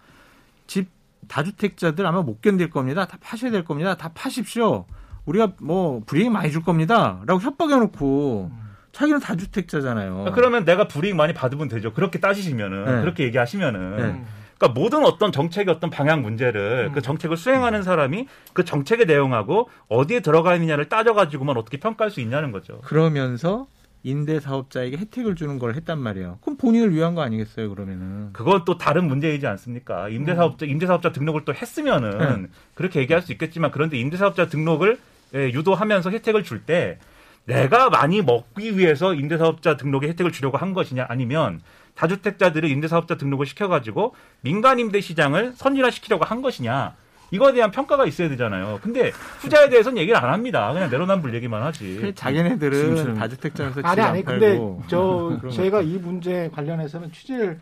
[0.66, 0.88] 집
[1.28, 3.06] 다주택자들 아마 못 견딜 겁니다.
[3.06, 3.96] 다 파셔야 될 겁니다.
[3.96, 4.86] 다 파십시오.
[5.26, 8.50] 우리가 뭐 불이익 많이 줄 겁니다.라고 협박해놓고
[8.92, 10.24] 자기는 다주택자잖아요.
[10.28, 11.92] 아, 그러면 내가 불이익 많이 받으면 되죠.
[11.92, 13.00] 그렇게 따지시면은 네.
[13.02, 14.24] 그렇게 얘기하시면은 네.
[14.58, 16.92] 그러니까 모든 어떤 정책의 어떤 방향 문제를 음.
[16.92, 22.50] 그 정책을 수행하는 사람이 그 정책의 내용하고 어디에 들어가 있느냐를 따져가지고만 어떻게 평가할 수 있냐는
[22.50, 22.80] 거죠.
[22.80, 23.68] 그러면서
[24.02, 26.38] 임대 사업자에게 혜택을 주는 걸 했단 말이에요.
[26.42, 28.30] 그럼 본인을 위한 거 아니겠어요, 그러면은.
[28.32, 30.08] 그건 또 다른 문제이지 않습니까?
[30.08, 32.48] 임대 사업자 임대 사업자 등록을 또 했으면은 네.
[32.74, 34.98] 그렇게 얘기할 수 있겠지만 그런데 임대 사업자 등록을
[35.34, 36.98] 예, 유도하면서 혜택을 줄 때
[37.44, 41.62] 내가 많이 먹기 위해서 임대 사업자 등록에 혜택을 주려고 한 것이냐 아니면
[41.94, 46.94] 다주택자들을 임대 사업자 등록을 시켜 가지고 민간 임대 시장을 선진화시키려고 한 것이냐
[47.30, 48.80] 이거에 대한 평가가 있어야 되잖아요.
[48.82, 49.10] 근데
[49.40, 50.72] 후자에 대해서는 얘기를 안 합니다.
[50.72, 51.98] 그냥 내로남불 얘기만 하지.
[52.00, 57.60] 그 자기네들은 지금 다주택자면서 아니 아니 근데 팔고 저 제가 이 문제 관련해서는 취재를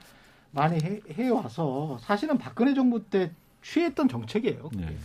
[0.52, 3.30] 많이 해, 해와서 사실은 박근혜 정부 때
[3.62, 4.70] 취했던 정책이에요.
[4.74, 4.96] 네.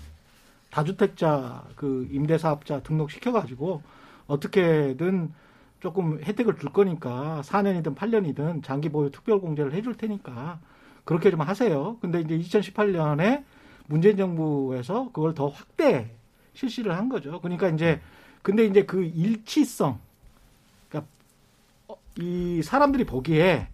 [0.69, 3.81] 다주택자 그 임대사업자 등록 시켜가지고
[4.27, 5.33] 어떻게든
[5.81, 10.59] 조금 혜택을 줄 거니까 4년이든 8년이든 장기 보유 특별 공제를 해줄 테니까
[11.03, 11.97] 그렇게 좀 하세요.
[11.99, 13.43] 근데 이제 2018년에
[13.91, 16.09] 문재인 정부에서 그걸 더 확대
[16.53, 17.41] 실시를 한 거죠.
[17.41, 17.99] 그러니까 이제
[18.41, 19.99] 근데 이제 그 일치성,
[20.87, 21.11] 그러니까
[21.89, 23.67] 어, 이 사람들이 보기에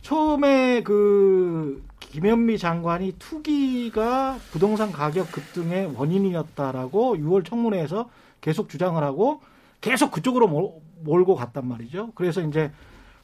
[0.00, 8.08] 처음에 그 김현미 장관이 투기가 부동산 가격 급등의 원인이었다라고 6월 청문회에서
[8.40, 9.40] 계속 주장을 하고
[9.80, 10.70] 계속 그쪽으로 몰-
[11.02, 12.12] 몰고 갔단 말이죠.
[12.14, 12.70] 그래서 이제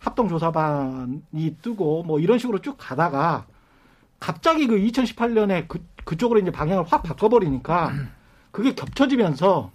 [0.01, 3.47] 합동조사반이 뜨고 뭐 이런 식으로 쭉 가다가
[4.19, 7.93] 갑자기 그 2018년에 그, 그쪽으로 이제 방향을 확 바꿔버리니까
[8.51, 9.71] 그게 겹쳐지면서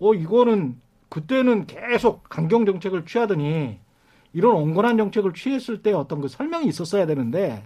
[0.00, 0.76] 어, 이거는
[1.08, 3.78] 그때는 계속 강경 정책을 취하더니
[4.32, 7.62] 이런 온건한 정책을 취했을 때 어떤 그 설명이 있었어야 되는데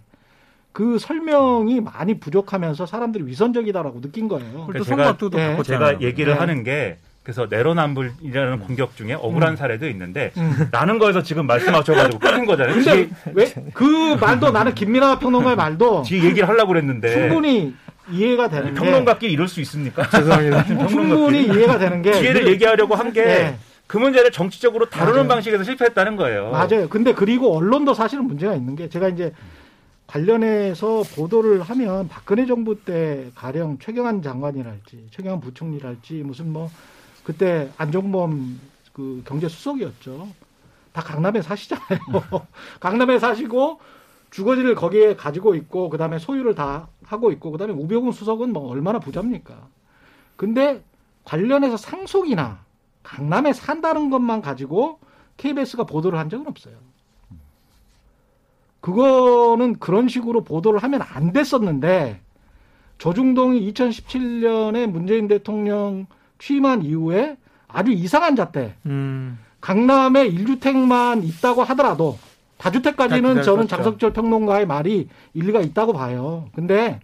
[0.73, 4.67] 그 설명이 많이 부족하면서 사람들이 위선적이다라고 느낀 거예요.
[4.81, 5.07] 또 제가-
[5.38, 5.63] 예.
[5.63, 6.38] 제가 얘기를 네.
[6.38, 10.68] 하는 게 그래서 내로남불이라는 공격 중에 억울한 사례도 있는데 음.
[10.70, 12.74] 라는 거에서 지금 말씀하셔가지고 끊은 거잖아요.
[12.77, 17.74] 근데 왜 그 말도 나는 김민아 평론가의 말도 뒤에 얘기를 하려고 그랬는데 충분히
[18.12, 20.06] 이해가 되는 게 평론가끼리 이럴 수 있습니까?
[20.08, 20.64] 죄송합니다.
[20.87, 23.58] 충분히 이해가 되는 게 기회를 얘기하려고 한게 네.
[23.88, 25.29] 그 문제를 정치적으로 다루는 맞아요.
[25.29, 26.50] 방식에서 실패했다는 거예요.
[26.52, 26.88] 맞아요.
[26.88, 29.33] 근데 그리고 언론도 사실은 문제가 있는 게 제가 이제
[30.06, 36.70] 관련해서 보도를 하면 박근혜 정부 때 가령 최경환 장관이랄지 최경환 부총리랄지 무슨 뭐
[37.27, 38.60] 그때 안종범
[38.92, 40.29] 그 경제수석이었죠.
[40.92, 41.98] 다 강남에 사시잖아요.
[42.79, 43.81] 강남에 사시고
[44.31, 49.56] 주거지를 거기에 가지고 있고 그다음에 소유를 다 하고 있고 그다음에 우병우 수석은 뭐 얼마나 부자입니까?
[50.37, 50.85] 근데
[51.24, 52.60] 관련해서 상속이나
[53.02, 55.00] 강남에 산다는 것만 가지고
[55.37, 56.77] KBS가 보도를 한 적은 없어요.
[58.81, 62.20] 그거는 그런 식으로 보도를 하면 안 됐었는데
[62.98, 66.06] 조중동이 2017년에 문재인 대통령
[66.39, 67.37] 취임한 이후에
[67.69, 72.19] 아주 이상한 잣대 음, 강남에 1주택만 있다고 하더라도
[72.59, 73.69] 다주택까지는 다 저는.
[73.69, 76.49] 장석철 평론가의 말이 일리가 있다고 봐요.
[76.55, 77.01] 근데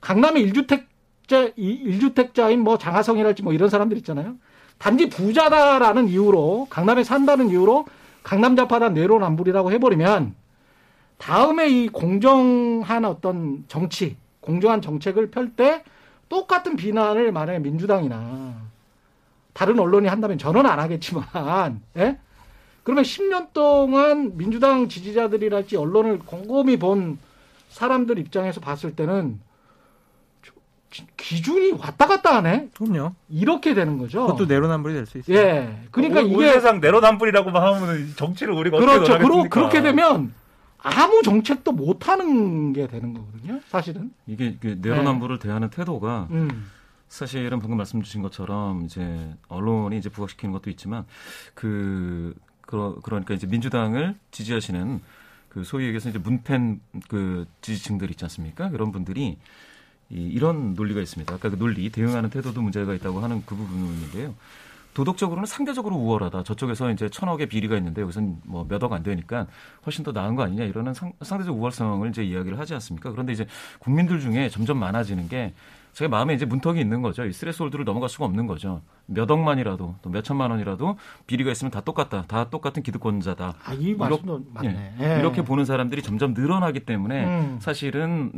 [0.00, 4.34] 강남에 1주택자, 1주택자인 뭐 장하성이랄지 뭐 이런 사람들 있잖아요.
[4.78, 7.86] 단지 부자다라는 이유로 강남에 산다는 이유로
[8.22, 10.34] 강남 좌파단 내로남불이라고 해버리면
[11.18, 15.84] 다음에 이 공정한 어떤 정치, 공정한 정책을 펼 때
[16.36, 18.54] 똑같은 비난을 만약에 민주당이나
[19.52, 21.26] 다른 언론이 한다면 저는 안 하겠지만,
[21.98, 22.16] 예?
[22.82, 27.18] 그러면 10년 동안 민주당 지지자들이랄지 언론을 곰곰이 본
[27.68, 29.40] 사람들 입장에서 봤을 때는
[30.90, 32.70] 기- 기준이 왔다 갔다 하네?
[32.78, 33.12] 그럼요.
[33.28, 34.24] 이렇게 되는 거죠.
[34.26, 35.36] 그것도 내로남불이 될 수 있어요.
[35.36, 35.76] 예.
[35.90, 39.12] 그러니까 온- 온 이게 세상 내로남불이라고만 하면 정치를 우리가 어떻게 그렇죠.
[39.18, 39.54] 그러, 논하겠습니까?
[39.60, 40.32] 그렇게 되면
[40.82, 43.60] 아무 정책도 못 하는 게 되는 거거든요.
[43.68, 44.12] 사실은.
[44.26, 46.70] 이게 그 내로남불을 대하는 태도가 음.
[47.08, 51.04] 사실은 방금 말씀 주신 것처럼 이제 언론이 이제 부각시키는 것도 있지만
[51.54, 55.00] 그 그러, 그러니까 이제 민주당을 지지하시는
[55.50, 58.70] 그 소위 얘기해서 이제 문팬 그 지지층들 있지 않습니까?
[58.70, 59.36] 그런 분들이
[60.08, 61.34] 이, 이런 논리가 있습니다.
[61.34, 64.34] 아까 그 논리 대응하는 태도도 문제가 있다고 하는 그 부분인데요.
[64.94, 66.42] 도덕적으로는 상대적으로 우월하다.
[66.42, 69.46] 저쪽에서 이제 천억의 비리가 있는데 여기서는 뭐 몇 억 안 되니까
[69.86, 73.10] 훨씬 더 나은 거 아니냐 이러는 상, 상대적 우월성을 이제 이야기를 하지 않습니까?
[73.10, 73.46] 그런데 이제
[73.78, 75.52] 국민들 중에 점점 많아지는 게
[75.92, 77.26] 제 마음에 이제 문턱이 있는 거죠.
[77.26, 78.80] 이 threshold를 넘어갈 수가 없는 거죠.
[79.04, 82.24] 몇 억만이라도 또 몇 천만 원이라도 비리가 있으면 다 똑같다.
[82.26, 83.54] 다 똑같은 기득권자다.
[83.62, 84.94] 아, 이 말씀도 맞네.
[85.00, 85.18] 예.
[85.18, 87.58] 이렇게 보는 사람들이 점점 늘어나기 때문에 음.
[87.60, 88.30] 사실은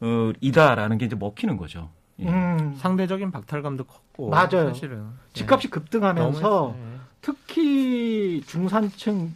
[0.00, 1.90] 내로남불이다라는 게 이제 먹히는 거죠.
[2.20, 2.28] 예.
[2.28, 2.74] 음.
[2.78, 4.68] 상대적인 박탈감도 컸고 맞아요.
[4.68, 5.70] 사실은 집값이 예.
[5.70, 6.76] 급등하면서 너무 했어요.
[6.78, 6.98] 예.
[7.20, 9.34] 특히 중산층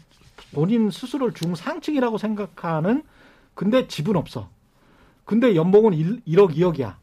[0.54, 3.02] 본인 스스로를 중상층이라고 생각하는
[3.54, 4.48] 근데 집은 없어.
[5.24, 6.94] 근데 연봉은 1, 1억 2억이야.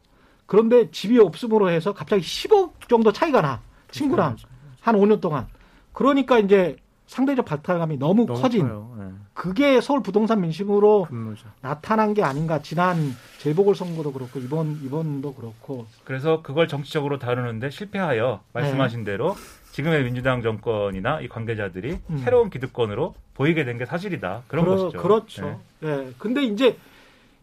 [0.45, 3.61] 그런데 집이 없음으로 해서 갑자기 10억 정도 차이가 나.
[3.91, 4.35] 친구랑
[4.81, 5.47] 한 5년 동안.
[5.93, 6.77] 그러니까 이제
[7.09, 8.67] 상대적 박탈감이 너무, 너무 커진.
[8.67, 9.03] 예.
[9.33, 11.47] 그게 서울 부동산 민심으로 분노죠.
[11.61, 12.61] 나타난 게 아닌가.
[12.61, 12.97] 지난
[13.39, 15.87] 재보궐 선거도 그렇고 이번 이번도 그렇고.
[16.03, 19.35] 그래서 그걸 정치적으로 다루는데 실패하여 말씀하신 대로
[19.71, 22.17] 지금의 민주당 정권이나 이 관계자들이 음.
[22.19, 24.43] 새로운 기득권으로 보이게 된 게 사실이다.
[24.47, 25.01] 그런 그러- 것이죠.
[25.01, 25.59] 그렇죠.
[25.79, 25.89] 네.
[25.89, 26.13] 예.
[26.19, 26.77] 근데 이제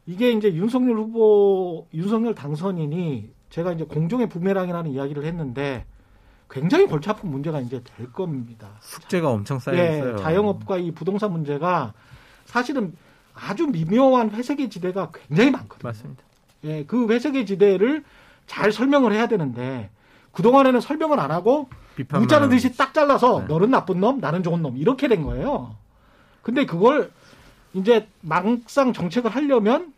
[0.07, 5.85] 이게 이제 윤석열 후보, 윤석열 당선인이 제가 이제 공정의 부메랑이라는 이야기를 했는데
[6.49, 8.69] 굉장히 골치 아픈 문제가 이제 될 겁니다.
[8.81, 10.17] 숙제가 엄청 쌓여 예, 있어요.
[10.17, 11.93] 자영업과 이 부동산 문제가
[12.45, 12.95] 사실은
[13.35, 15.89] 아주 미묘한 회색의 지대가 굉장히 많거든요.
[15.89, 16.23] 맞습니다.
[16.65, 18.05] 예, 그 회색의 지대를
[18.47, 19.91] 잘 설명을 해야 되는데
[20.33, 21.69] 그동안에는 설명을 안 하고
[22.11, 23.47] 무자는 듯이 딱 잘라서 네.
[23.47, 25.75] 너는 나쁜 놈, 나는 좋은 놈 이렇게 된 거예요.
[26.43, 27.11] 근데 그걸
[27.75, 29.93] 이제 막상 정책을 하려면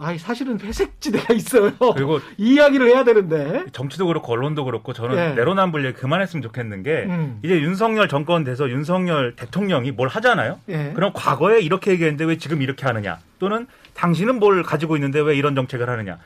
[0.00, 1.72] 아, 사실은 회색지대가 있어요.
[1.94, 3.64] 그리고 이 이야기를 해야 되는데.
[3.72, 5.34] 정치도 그렇고 언론도 그렇고 저는 예.
[5.34, 7.40] 내로남불 얘기 그만했으면 좋겠는 게 음.
[7.42, 10.60] 이제 윤석열 정권 돼서 윤석열 대통령이 뭘 하잖아요.
[10.68, 10.92] 예.
[10.94, 13.18] 그럼 과거에 이렇게 얘기했는데 왜 지금 이렇게 하느냐?
[13.40, 16.18] 또는 당신은 뭘 가지고 있는데 왜 이런 정책을 하느냐?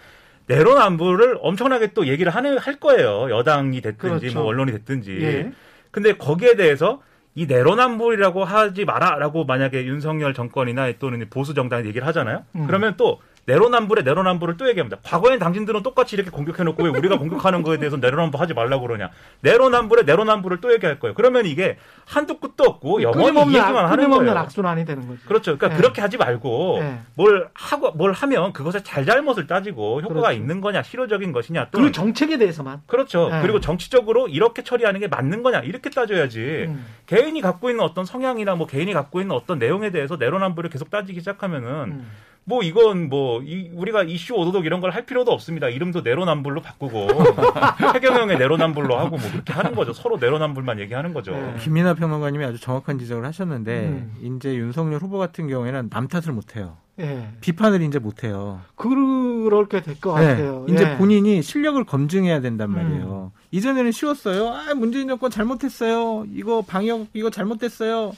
[0.49, 3.31] 내로남불을 엄청나게 또 얘기를 하는 할 거예요.
[3.31, 4.39] 여당이 됐든지 그렇죠.
[4.39, 5.18] 뭐 언론이 됐든지.
[5.23, 5.53] 예.
[5.91, 7.01] 근데 거기에 대해서
[7.35, 12.45] 이 내로남불이라고 하지 마라라고 만약에 윤석열 정권이나 또는 보수 정당이 얘기를 하잖아요.
[12.57, 12.66] 음.
[12.66, 14.99] 그러면 또 내로남불에 내로남불을 또 얘기합니다.
[15.03, 19.11] 과거엔 당신들은 똑같이 이렇게 공격해놓고 왜 우리가 공격하는 거에 대해서 내로남불 하지 말라고 그러냐.
[19.40, 21.14] 내로남불에 내로남불을 또 얘기할 거예요.
[21.14, 21.76] 그러면 이게
[22.07, 24.32] 한두 끝도 없고 영원히 끊임없는, 얘기만 악- 하는 거예요.
[24.32, 25.20] 악순환이 되는 거죠.
[25.26, 25.57] 그렇죠.
[25.59, 25.76] 그러니까 네.
[25.76, 27.01] 그렇게 하지 말고 네.
[27.14, 30.32] 뭘 하고 뭘 하면 그것의 잘잘못을 따지고 효과가 그렇죠.
[30.38, 32.82] 있는 거냐, 실효적인 것이냐, 또 그리고 정책에 대해서만.
[32.86, 33.28] 그렇죠.
[33.28, 33.43] 네.
[33.43, 36.66] 그리고 정치적으로 이렇게 처리하는 게 맞는 거냐 이렇게 따져야지.
[36.68, 36.84] 음.
[37.07, 41.18] 개인이 갖고 있는 어떤 성향이나 뭐 개인이 갖고 있는 어떤 내용에 대해서 내로남불을 계속 따지기
[41.20, 42.11] 시작하면은 음.
[42.45, 45.68] 뭐 이건 뭐 이- 우리가 이슈 오도독 이런 걸 할 필요도 없습니다.
[45.68, 47.07] 이름도 내로남불로 바꾸고
[47.95, 49.93] 해경영의 내로남불로 하고 뭐 그렇게 하는 거죠.
[49.93, 51.30] 서로 내로남불만 얘기하는 거죠.
[51.32, 51.55] 네.
[51.61, 54.36] 김민하 평론가님이 아주 정확한 지적을 하셨는데 음.
[54.38, 56.76] 이제 윤석열 후보 같은 경우에는 남 탓을 못 해요.
[57.01, 57.28] 예.
[57.40, 58.61] 비판을 이제 못 해요.
[58.76, 60.64] 그렇게 될 것 같아요.
[60.68, 60.97] 네, 이제 예.
[60.99, 62.74] 본인이 실력을 검증해야 된단 음.
[62.74, 63.32] 말이에요.
[63.53, 64.49] 이전에는 쉬웠어요.
[64.49, 66.26] 아, 문재인 정권 잘못했어요.
[66.34, 68.12] 이거 방역 이거 잘못됐어요.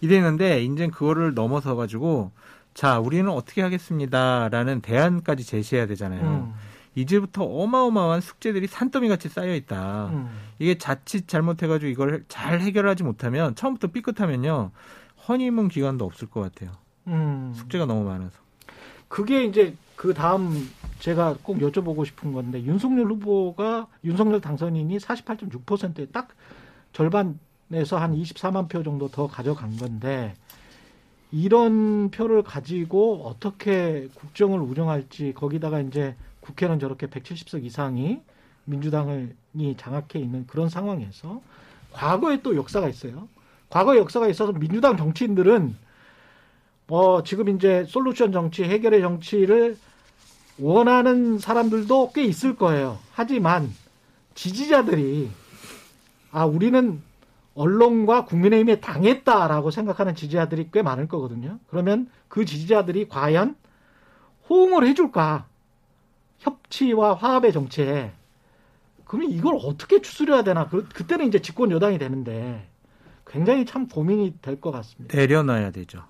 [0.00, 2.30] 이랬는데 이제 그거를 넘어서 가지고
[2.76, 6.22] 자, 우리는 어떻게 하겠습니다라는 대안까지 제시해야 되잖아요.
[6.22, 6.54] 음.
[6.94, 10.10] 이제부터 어마어마한 숙제들이 산더미 같이 쌓여 있다.
[10.12, 10.28] 음.
[10.58, 14.72] 이게 자칫 잘못해가지고 이걸 잘 해결하지 못하면 처음부터 삐끗하면요
[15.26, 16.76] 허니문 기간도 없을 것 같아요.
[17.06, 17.54] 음.
[17.56, 18.38] 숙제가 너무 많아서.
[19.08, 20.68] 그게 이제 그 다음
[20.98, 26.28] 제가 꼭 여쭤보고 싶은 건데 윤석열 후보가 윤석열 당선인이 48.6%에 딱
[26.92, 30.34] 절반에서 한 24만 표 정도 더 가져간 건데
[31.32, 38.20] 이런 표를 가지고 어떻게 국정을 운영할지 거기다가 이제 국회는 저렇게 170석 이상이
[38.64, 41.40] 민주당이 장악해 있는 그런 상황에서
[41.92, 43.28] 과거에 또 역사가 있어요.
[43.68, 45.76] 과거 역사가 있어서 민주당 정치인들은
[46.88, 49.76] 뭐 지금 이제 솔루션 정치, 해결의 정치를
[50.58, 52.98] 원하는 사람들도 꽤 있을 거예요.
[53.12, 53.72] 하지만
[54.34, 55.28] 지지자들이
[56.30, 57.02] 아 우리는
[57.56, 61.58] 언론과 국민의힘에 당했다라고 생각하는 지지자들이 꽤 많을 거거든요.
[61.68, 63.56] 그러면 그 지지자들이 과연
[64.48, 65.46] 호응을 해줄까?
[66.38, 68.12] 협치와 화합의 정치에
[69.06, 70.68] 그러면 이걸 어떻게 추스려야 되나?
[70.68, 72.68] 그, 그때는 이제 집권 여당이 되는데
[73.26, 75.16] 굉장히 참 고민이 될 것 같습니다.
[75.16, 76.04] 내려놔야 되죠.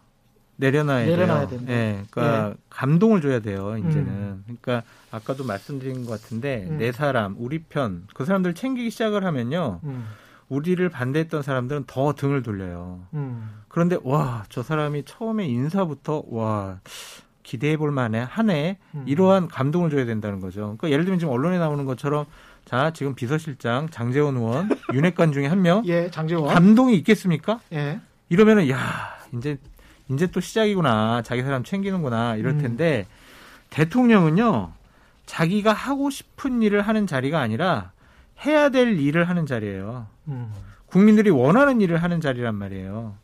[0.56, 1.58] 내려놔야, 내려놔야 돼요.
[1.58, 1.72] 된다.
[1.72, 3.76] 예, 그러니까 감동을 줘야 돼요.
[3.76, 4.06] 이제는.
[4.08, 4.44] 음.
[4.44, 6.78] 그러니까 아까도 말씀드린 것 같은데 음.
[6.78, 10.06] 내 사람, 우리 편, 그 사람들 챙기기 시작을 하면요, 음,
[10.48, 13.02] 우리를 반대했던 사람들은 더 등을 돌려요.
[13.14, 16.78] 음, 그런데 와, 저 사람이 처음에 인사부터 와
[17.42, 18.78] 기대해 볼 만해 하네.
[18.94, 19.04] 음.
[19.06, 20.60] 이러한 감동을 줘야 된다는 거죠.
[20.62, 22.26] 그러니까 예를 들면 지금 언론에 나오는 것처럼
[22.64, 26.52] 자 지금 비서실장 장재원 의원 윤핵관 중에 한 명 예, 장재원.
[26.52, 27.60] 감동이 있겠습니까?
[27.72, 28.00] 예.
[28.28, 28.78] 이러면은 야
[29.36, 29.58] 이제
[30.10, 32.58] 이제 또 시작이구나 자기 사람 챙기는구나 이럴 음.
[32.58, 33.06] 텐데
[33.70, 34.72] 대통령은요
[35.26, 37.92] 자기가 하고 싶은 일을 하는 자리가 아니라
[38.44, 40.06] 해야 될 일을 하는 자리예요.
[40.28, 40.52] 음,
[40.86, 43.16] 국민들이 원하는 일을 하는 자리란 말이에요.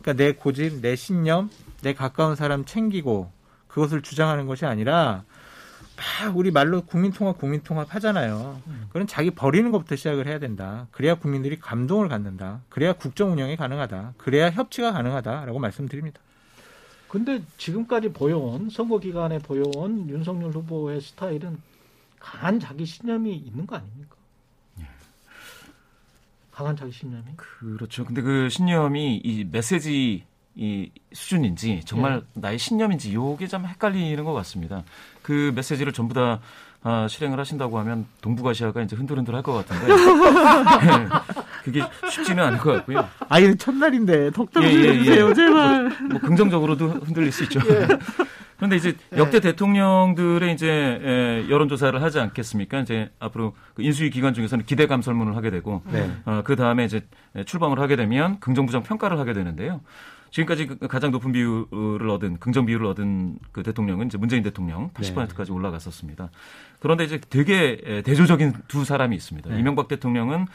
[0.00, 1.50] 그러니까 내 고집, 내 신념,
[1.82, 3.30] 내 가까운 사람 챙기고
[3.66, 5.24] 그것을 주장하는 것이 아니라
[5.96, 8.62] 막 우리 말로 국민통합, 국민통합 하잖아요.
[8.68, 8.84] 음.
[8.88, 10.86] 그건 자기 버리는 것부터 시작을 해야 된다.
[10.92, 12.60] 그래야 국민들이 감동을 갖는다.
[12.68, 14.14] 그래야 국정 운영이 가능하다.
[14.16, 16.20] 그래야 협치가 가능하다라고 말씀드립니다.
[17.08, 21.58] 근데 지금까지 보여온 선거 기간에 보여온 윤석열 후보의 스타일은
[22.20, 24.17] 강한 자기 신념이 있는 거 아닙니까?
[26.58, 27.22] 강한 자기 신념이.
[27.36, 28.04] 그렇죠.
[28.04, 30.24] 근데 그 신념이 이 메시지
[30.56, 34.82] 이 수준인지 정말 나의 신념인지 요게 좀 헷갈리는 것 같습니다.
[35.22, 36.40] 그 메시지를 전부 다
[36.82, 41.08] 아, 실행을 하신다고 하면 동북아시아가 이제 흔들흔들 할 것 같은데 네,
[41.62, 43.08] 그게 쉽지는 않을 것 같고요.
[43.28, 44.88] 아이 첫날인데 덕담 예, 예, 예.
[44.94, 45.90] 해주세요, 제발.
[46.10, 47.60] 뭐 긍정적으로도 흔들릴 수 있죠.
[47.70, 47.86] 예.
[48.58, 49.18] 그런데 이제 예.
[49.18, 52.80] 역대 대통령들의 이제 에, 여론 조사를 하지 않겠습니까?
[52.80, 56.10] 이제 앞으로 그 인수위 기간 중에서는 기대감 설문을 하게 되고 네.
[56.24, 57.06] 어, 그 다음에 이제
[57.46, 59.80] 출범을 하게 되면 긍정부정 평가를 하게 되는데요.
[60.30, 65.52] 지금까지 그 가장 높은 비율을 얻은 긍정 비율을 얻은 그 대통령은 이제 문재인 대통령 80%까지
[65.52, 66.30] 올라갔었습니다.
[66.80, 69.50] 그런데 이제 되게 에, 대조적인 두 사람이 있습니다.
[69.50, 69.58] 네.
[69.60, 70.46] 이명박 대통령은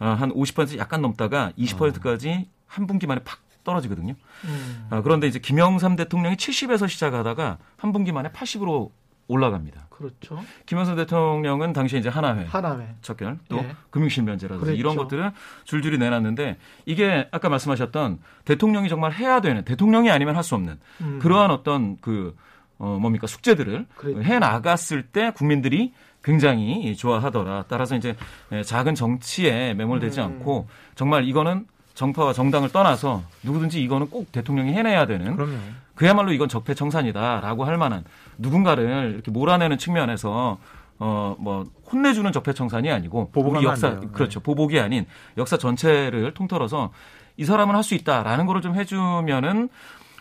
[0.00, 4.14] 어, 한50% 약간 넘다가 20%까지 한 분기 만에 팍 떨어지거든요.
[4.44, 4.86] 음.
[4.90, 8.90] 아, 그런데 이제 김영삼 대통령이 70에서 시작하다가 한 분기 만에 80으로
[9.28, 9.88] 올라갑니다.
[9.90, 10.40] 그렇죠.
[10.66, 12.94] 김영삼 대통령은 당시에 이제 하나회 하나회.
[13.02, 13.74] 척결 또 예.
[13.90, 14.78] 금융실면제라든지 그랬죠.
[14.80, 15.32] 이런 것들을
[15.64, 16.56] 줄줄이 내놨는데
[16.86, 21.18] 이게 아까 말씀하셨던 대통령이 정말 해야 되는 대통령이 아니면 할 수 없는 음.
[21.20, 22.34] 그러한 어떤 그
[22.78, 24.22] 어, 뭡니까 숙제들을 그랬죠.
[24.22, 25.92] 해 나갔을 때 국민들이
[26.22, 27.64] 굉장히 좋아하더라.
[27.68, 28.16] 따라서 이제
[28.64, 30.24] 작은 정치에 매몰되지 음.
[30.24, 31.66] 않고 정말 이거는
[31.98, 35.56] 정파와 정당을 떠나서 누구든지 이거는 꼭 대통령이 해내야 되는 그럼요.
[35.96, 38.04] 그야말로 이건 적폐청산이다라고 할 만한
[38.38, 40.58] 누군가를 이렇게 몰아내는 측면에서
[41.00, 43.98] 어 뭐 혼내주는 적폐청산이 아니고 우리 역사.
[44.12, 46.92] 그렇죠 보복이 아닌 역사 전체를 통틀어서
[47.36, 49.68] 이 사람은 할 수 있다라는 거를 좀 해주면은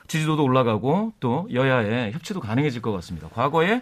[0.07, 3.27] 지지도도 올라가고 또 여야의 협치도 가능해질 것 같습니다.
[3.33, 3.81] 과거에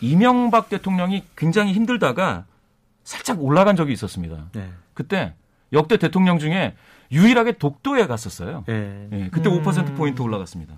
[0.00, 2.44] 이명박 대통령이 굉장히 힘들다가
[3.04, 4.46] 살짝 올라간 적이 있었습니다.
[4.52, 4.70] 네.
[4.94, 5.34] 그때
[5.72, 6.74] 역대 대통령 중에
[7.12, 8.64] 유일하게 독도에 갔었어요.
[8.66, 9.08] 네.
[9.12, 9.62] 예, 그때 음.
[9.62, 10.74] 5% 포인트 올라갔습니다.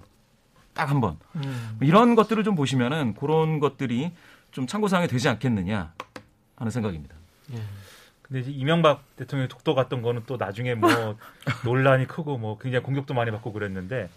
[0.74, 1.16] 딱 한 번.
[1.36, 1.78] 음.
[1.80, 4.12] 이런 것들을 좀 보시면은 그런 것들이
[4.50, 5.92] 좀 참고 사항이 되지 않겠느냐
[6.56, 7.14] 하는 생각입니다.
[8.22, 10.88] 근데 이제 이명박 대통령이 독도 갔던 거는 또 나중에 뭐
[11.64, 14.08] 논란이 크고 뭐 굉장히 공격도 많이 받고 그랬는데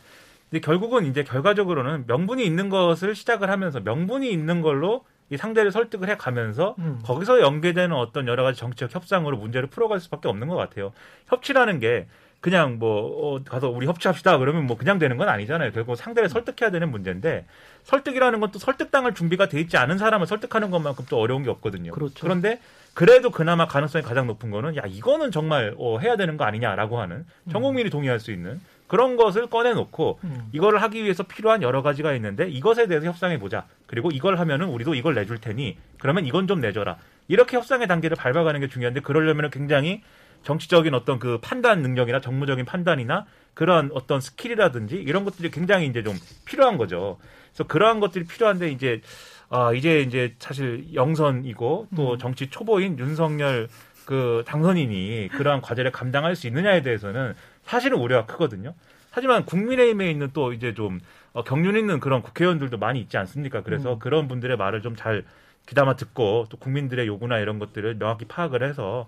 [0.49, 6.10] 근데 결국은 이제 결과적으로는 명분이 있는 것을 시작을 하면서 명분이 있는 걸로 이 상대를 설득을
[6.10, 7.00] 해 가면서 음.
[7.04, 10.92] 거기서 연계되는 어떤 여러 가지 정치적 협상으로 문제를 풀어갈 수밖에 없는 것 같아요.
[11.28, 12.08] 협치라는 게
[12.42, 15.72] 그냥 뭐 어, 가서 우리 협치합시다 그러면 뭐 그냥 되는 건 아니잖아요.
[15.72, 17.46] 결국 상대를 설득해야 되는 문제인데
[17.84, 21.92] 설득이라는 건 또 설득당할 준비가 돼 있지 않은 사람을 설득하는 것만큼 또 어려운 게 없거든요.
[21.92, 22.16] 그렇죠.
[22.22, 22.60] 그런데
[22.96, 27.26] 그래도 그나마 가능성이 가장 높은 거는 야 이거는 정말 어, 해야 되는 거 아니냐라고 하는
[27.52, 28.60] 전 국민이 동의할 수 있는
[28.90, 30.50] 그런 것을 꺼내놓고 음.
[30.52, 33.68] 이거를 하기 위해서 필요한 여러 가지가 있는데 이것에 대해서 협상해 보자.
[33.86, 36.98] 그리고 이걸 하면은 우리도 이걸 내줄 테니 그러면 이건 좀 내줘라.
[37.28, 40.02] 이렇게 협상의 단계를 밟아가는 게 중요한데 그러려면은 굉장히
[40.42, 46.16] 정치적인 어떤 그 판단 능력이나 정무적인 판단이나 그런 어떤 skill이라든지 이런 것들이 굉장히 이제 좀
[46.46, 47.20] 필요한 거죠.
[47.52, 49.02] 그래서 그러한 것들이 필요한데 이제
[49.50, 52.18] 아 이제 이제 사실 영선이고 또 음.
[52.18, 53.68] 정치 초보인 윤석열
[54.06, 57.36] 그 당선인이 그러한 과제를 감당할 수 있느냐에 대해서는
[57.70, 58.74] 사실은 우려가 크거든요.
[59.12, 61.00] 하지만 국민의힘에 있는 또 이제 좀
[61.34, 63.62] 어, 경륜 있는 그런 국회의원들도 많이 있지 않습니까?
[63.62, 64.00] 그래서 음.
[64.00, 65.24] 그런 분들의 말을 좀 잘
[65.68, 69.08] 귀담아 듣고 또 국민들의 요구나 이런 것들을 명확히 파악을 해서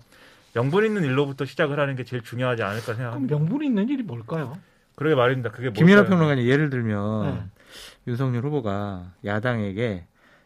[0.54, 3.36] 명분 있는 일로부터 시작을 하는 게 제일 중요하지 않을까 그럼 생각합니다.
[3.36, 4.56] 명분이 있는 일이 뭘까요?
[4.94, 5.50] 그러게 말입니다.
[5.50, 6.04] 그게 뭘까요?
[6.08, 7.42] 평론가님 예를 들면 네.
[8.06, 10.04] 윤석열 후보가 야당에게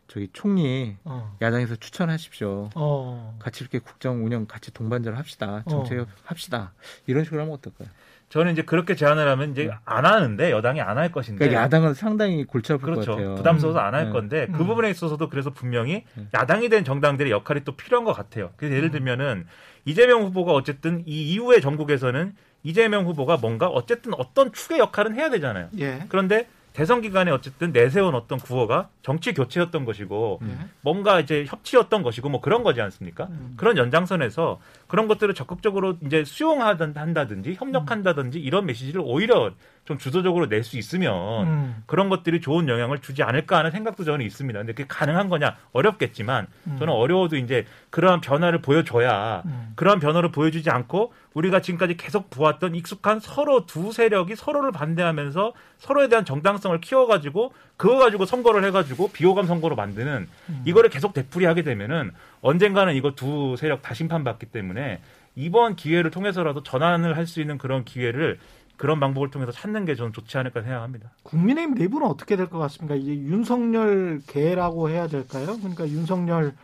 [0.08, 1.36] 저기 총리 어.
[1.42, 2.70] 야당에서 추천하십시오.
[2.74, 3.36] 어.
[3.40, 5.62] 같이 이렇게 국정 운영 같이 동반자를 합시다.
[5.66, 5.70] 어.
[5.70, 6.72] 정책 합시다.
[7.06, 7.88] 이런 식으로 하면 어떨까요?
[8.28, 12.44] 저는 이제 그렇게 제안을 하면 이제 안 하는데 여당이 안 할 것인데 그러니까 야당은 상당히
[12.44, 13.12] 골치 아플 것 그렇죠.
[13.12, 13.34] 같아요.
[13.36, 14.10] 부담스러워서 안할 네.
[14.10, 14.66] 건데 그 음.
[14.66, 16.28] 부분에 있어서도 그래서 분명히 음.
[16.34, 18.50] 야당이 된 정당들의 역할이 또 필요한 것 같아요.
[18.56, 18.76] 그래서 음.
[18.78, 19.46] 예를 들면은
[19.84, 25.68] 이재명 후보가 어쨌든 이 이후의 전국에서는 이재명 후보가 뭔가 어쨌든 어떤 축의 역할은 해야 되잖아요.
[25.78, 26.00] 예.
[26.08, 30.58] 그런데 대선 기간에 어쨌든 내세운 어떤 구호가 정치 교체였던 것이고 예.
[30.82, 33.28] 뭔가 이제 협치였던 것이고 뭐 그런 거지 않습니까?
[33.30, 33.54] 음.
[33.56, 39.52] 그런 연장선에서 그런 것들을 적극적으로 이제 수용한다든지 협력한다든지 이런 메시지를 오히려
[39.86, 41.82] 좀 주도적으로 낼 수 있으면 음.
[41.86, 44.58] 그런 것들이 좋은 영향을 주지 않을까 하는 생각도 저는 있습니다.
[44.58, 45.56] 근데 그게 가능한 거냐?
[45.72, 46.76] 어렵겠지만 음.
[46.78, 49.72] 저는 어려워도 이제 그러한 변화를 보여줘야 음.
[49.76, 56.08] 그러한 변화를 보여주지 않고 우리가 지금까지 계속 보았던 익숙한 서로 두 세력이 서로를 반대하면서 서로에
[56.08, 60.62] 대한 정당성을 키워가지고 그거 가지고 선거를 해가지고 비호감 선거로 만드는 음.
[60.64, 62.10] 이거를 계속 되풀이하게 되면은
[62.42, 64.98] 언젠가는 이거 두 세력 다 심판받기 때문에
[65.36, 68.38] 이번 기회를 통해서라도 전환을 할 수 있는 그런 기회를
[68.76, 71.10] 그런 방법을 통해서 찾는 게 저는 좋지 않을까 생각합니다.
[71.22, 72.94] 국민의힘 내부는 어떻게 될 것 같습니까?
[72.94, 75.56] 이제 윤석열 개라고 해야 될까요?
[75.58, 76.54] 그러니까 윤석열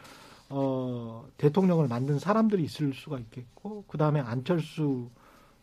[0.51, 5.09] 어, 대통령을 만든 사람들이 있을 수가 있겠고, 그 다음에 안철수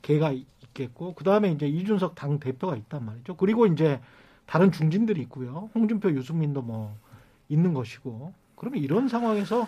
[0.01, 3.35] 개가 있겠고, 그 다음에 이제 이준석 당 대표가 있단 말이죠.
[3.35, 3.99] 그리고 이제
[4.47, 5.69] 다른 중진들이 있고요.
[5.75, 6.97] 홍준표, 유승민도 뭐
[7.49, 8.33] 있는 것이고.
[8.55, 9.67] 그러면 이런 상황에서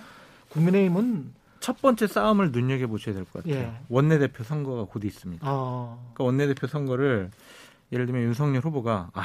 [0.49, 3.55] 국민의힘은 첫 번째 싸움을 눈여겨 보셔야 될 것 같아요.
[3.55, 3.71] 예.
[3.87, 5.45] 원내 대표 선거가 곧 있습니다.
[5.47, 7.29] 어, 그러니까 원내 대표 선거를
[7.93, 9.23] 예를 들면 윤석열 후보가 아,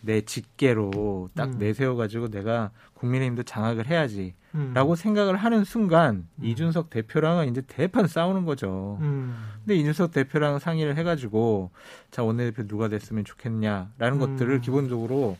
[0.00, 1.58] 내 직계로 딱 음.
[1.58, 6.44] 내세워 가지고 내가 국민의힘도 장악을 해야지라고 음, 생각을 하는 순간 음.
[6.44, 8.98] 이준석 대표랑은 이제 대판 싸우는 거죠.
[9.00, 11.70] 음, 근데 이준석 대표랑 상의를 해 가지고
[12.10, 14.18] 자 원내대표 누가 됐으면 좋겠냐라는 음.
[14.18, 15.36] 것들을 기본적으로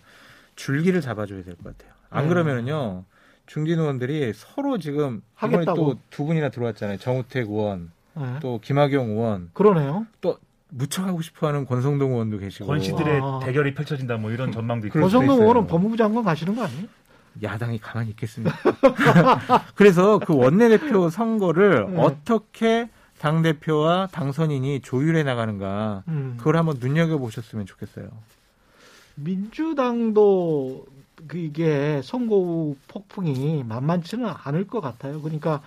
[0.57, 1.93] 줄기를 잡아 줘야 될 것 같아요.
[2.11, 2.29] 안 네.
[2.31, 3.05] 그러면은요
[3.49, 5.95] 중진 의원들이 서로 지금 이번에 하겠다고.
[5.95, 6.99] 또두 분이나 들어왔잖아요.
[6.99, 8.37] 정우택 의원 네.
[8.41, 10.07] 또 김학용 의원 그러네요.
[10.21, 10.39] 또
[10.69, 13.41] 무척 하고 싶어하는 권성동 의원도 계시고 권씨들의 아.
[13.43, 15.23] 대결이 펼쳐진다 뭐 이런 전망도 있고 있어요.
[15.23, 16.87] 의원은 법무부 장관 가시는 거 아니에요?
[17.43, 18.55] 야당이 가만히 있겠습니까?
[19.75, 22.01] 그래서 그 원내대표 선거를 네.
[22.01, 26.35] 어떻게 당 대표와 당선인이 조율해 나가는가 음.
[26.37, 28.09] 그걸 한번 눈여겨 보셨으면 좋겠어요.
[29.15, 30.87] 민주당도
[31.27, 35.21] 그 이게 선거 후 폭풍이 만만치는 않을 것 같아요.
[35.21, 35.63] 그러니까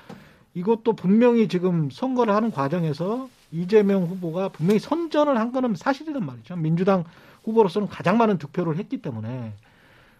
[0.53, 6.55] 이것도 분명히 지금 선거를 하는 과정에서 이재명 후보가 분명히 선전을 한 거는 사실이란 말이죠.
[6.55, 7.03] 민주당
[7.43, 9.53] 후보로서는 가장 많은 득표를 했기 때문에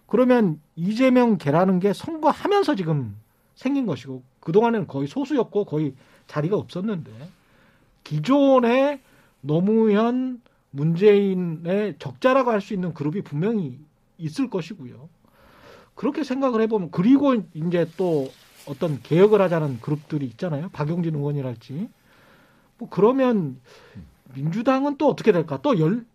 [0.08, 3.16] 그러면 이재명 개라는 게 선거하면서 지금
[3.56, 5.94] 생긴 것이고 그동안에는 거의 소수였고 거의
[6.28, 7.12] 자리가 없었는데
[8.04, 9.00] 기존의
[9.42, 13.80] 노무현 문재인의 적자라고 할 수 있는 그룹이 분명히
[14.18, 15.10] 있을 것이고요.
[15.96, 18.32] 그렇게 생각을 해보면 그리고 이제 또
[18.68, 20.70] 어떤 개혁을 하자는 그룹들이 있잖아요.
[20.70, 21.90] 박용진 의원이랄지.
[22.78, 23.60] 뭐 그러면
[24.34, 25.62] 민주당은 또 어떻게 될까?
[25.62, 26.06] 또 열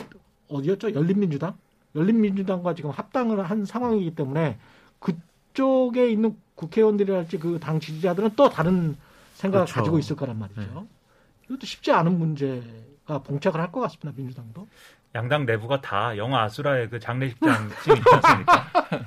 [0.48, 0.94] 어디였죠?
[0.94, 1.56] 열린민주당?
[1.94, 4.58] 열린민주당과 지금 합당을 한 상황이기 때문에
[5.00, 8.96] 그쪽에 있는 국회의원들이랄지 그 당 지지자들은 또 다른
[9.34, 9.80] 생각을 그렇죠.
[9.80, 10.86] 가지고 있을 거란 말이죠.
[11.46, 14.12] 이것도 쉽지 않은 문제가 봉착을 할 것 같습니다.
[14.16, 14.66] 민주당도.
[15.14, 18.66] 양당 내부가 다 영화 아수라의 그 장례식장 씬 있지 않습니까?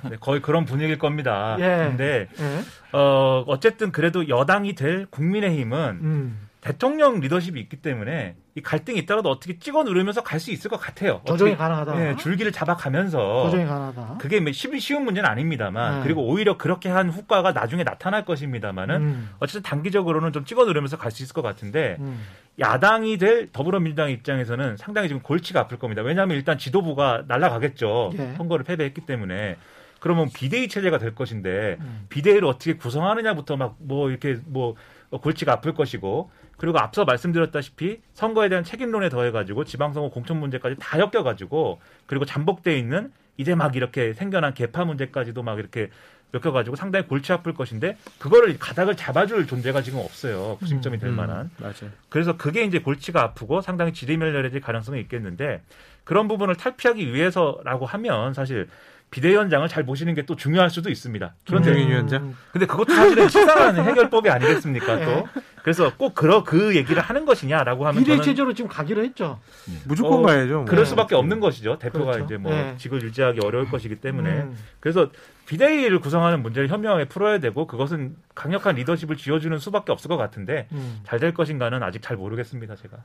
[0.10, 1.56] 네, 거의 그런 분위기일 겁니다.
[1.60, 1.88] 예.
[1.89, 2.97] 근데 예.
[2.97, 6.49] 어 어쨌든 그래도 여당이 될 국민의힘은 음.
[6.62, 11.22] 대통령 리더십이 있기 때문에 이 갈등이 있더라도 어떻게 찍어 누르면서 갈 수 있을 것 같아요.
[11.26, 12.10] 조정이 가능하다.
[12.10, 14.18] 예, 줄기를 잡아가면서 조정이 가능하다.
[14.20, 16.03] 그게 뭐 쉽- 쉬운 문제는 아닙니다만 네.
[16.03, 19.30] 그리고 오히려 그렇게 한 후과가 나중에 나타날 것입니다만은 음.
[19.39, 22.22] 어쨌든 단기적으로는 좀 찍어 누르면서 갈 수 있을 것 같은데 음.
[22.60, 26.01] 야당이 될 더불어민주당 입장에서는 상당히 지금 골치가 아플 겁니다.
[26.01, 28.12] 왜냐하면 일단 지도부가 날아가겠죠.
[28.20, 28.34] 예.
[28.36, 29.55] 선거를 패배했기 때문에.
[30.01, 32.05] 그러면 비대위 체제가 될 것인데 음.
[32.10, 34.76] 비대위를 어떻게 구성하느냐부터 막 뭐 이렇게 뭐
[35.10, 41.80] 골치가 아플 것이고 그리고 앞서 말씀드렸다시피 선거에 대한 책임론에 더해가지고 지방선거 공천 문제까지 다 엮여가지고
[42.05, 45.89] 그리고 잠복돼 있는 이제 막 이렇게 생겨난 개파 문제까지도 막 이렇게
[46.34, 50.57] 엮여가지고 상당히 골치 아플 것인데 그거를 가닥을 잡아줄 존재가 지금 없어요.
[50.60, 51.49] 구심점이 될 음, 만한.
[51.57, 51.91] 맞아요.
[52.10, 55.62] 그래서 그게 이제 골치가 아프고 상당히 지리멸렬해질 가능성이 있겠는데
[56.03, 58.68] 그런 부분을 탈피하기 위해서라고 하면 사실
[59.12, 61.34] 비대 위원장을 잘 모시는 게 또 중요할 수도 있습니다.
[61.47, 62.36] 그런데 김정인 위원장?
[62.51, 65.01] 근데 그것도 사실은 치사한 해결법이 아니겠습니까?
[65.01, 65.05] 예.
[65.05, 65.28] 또
[65.64, 69.39] 그래서 꼭 그러 그 얘기를 하는 것이냐라고 하면 비례 체제로 지금 가기로 했죠.
[69.86, 70.53] 무조건 어, 가야죠.
[70.53, 70.66] 뭐.
[70.66, 70.89] 그럴 네.
[70.89, 71.80] 수밖에 없는 것이죠.
[71.80, 72.26] 대표가 그렇죠.
[72.26, 72.76] 이제 뭐 네.
[72.78, 74.57] 직을 유지하기 어려울 것이기 때문에 음.
[74.80, 75.10] 그래서
[75.47, 80.99] 비대위를 구성하는 문제를 현명하게 풀어야 되고 그것은 강력한 리더십을 쥐어주는 수밖에 없을 것 같은데 음.
[81.05, 82.76] 잘될 것인가는 아직 잘 모르겠습니다.
[82.76, 82.97] 제가.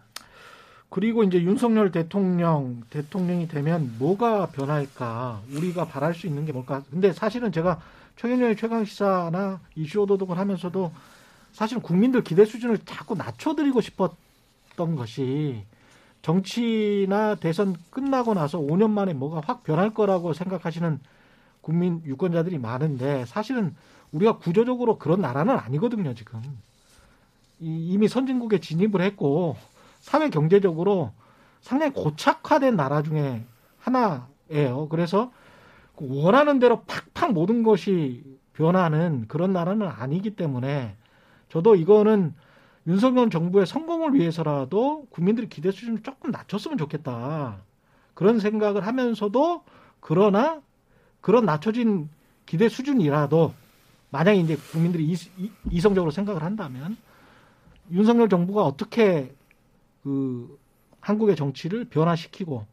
[0.95, 5.43] 그리고 이제 윤석열 대통령 대통령이 되면 뭐가 변할까?
[5.53, 6.85] 우리가 바랄 수 있는 게 뭘까?
[6.89, 7.81] 근데 사실은 제가
[8.15, 10.93] 최경련의 최강 시사나 이슈 오도독을 하면서도
[11.51, 15.65] 사실은 국민들 기대 수준을 자꾸 낮춰드리고 싶었던 것이
[16.23, 21.01] 정치나 대선 끝나고 나서 5년 만에 뭐가 확 변할 거라고 생각하시는
[21.61, 23.75] 국민 유권자들이 많은데 사실은
[24.13, 26.41] 우리가 구조적으로 그런 나라는 아니거든요 지금
[27.59, 29.57] 이- 이미 선진국에 진입을 했고
[30.05, 31.13] 사회 경제적으로
[31.63, 33.43] 상당히 고착화된 나라 중에
[33.79, 34.87] 하나예요.
[34.91, 35.33] 그래서
[35.97, 40.95] 그 원하는 대로 팍팍 모든 것이 변하는 그런 나라는 아니기 때문에
[41.49, 42.35] 저도 이거는
[42.87, 47.57] 윤석열 정부의 성공을 위해서라도 국민들의 기대 수준을 조금 낮췄으면 좋겠다.
[48.13, 49.65] 그런 생각을 하면서도
[50.01, 50.61] 그러나
[51.23, 52.11] 그런 낮춰진
[52.45, 53.55] 기대 수준이라도
[54.11, 56.99] 만약에 이제 국민들이 이- 이- 이성적으로 생각을 한다면
[57.91, 59.35] 윤석열 정부가 어떻게
[60.05, 60.59] 그
[61.01, 62.67] 한국의 정치를 변화시키고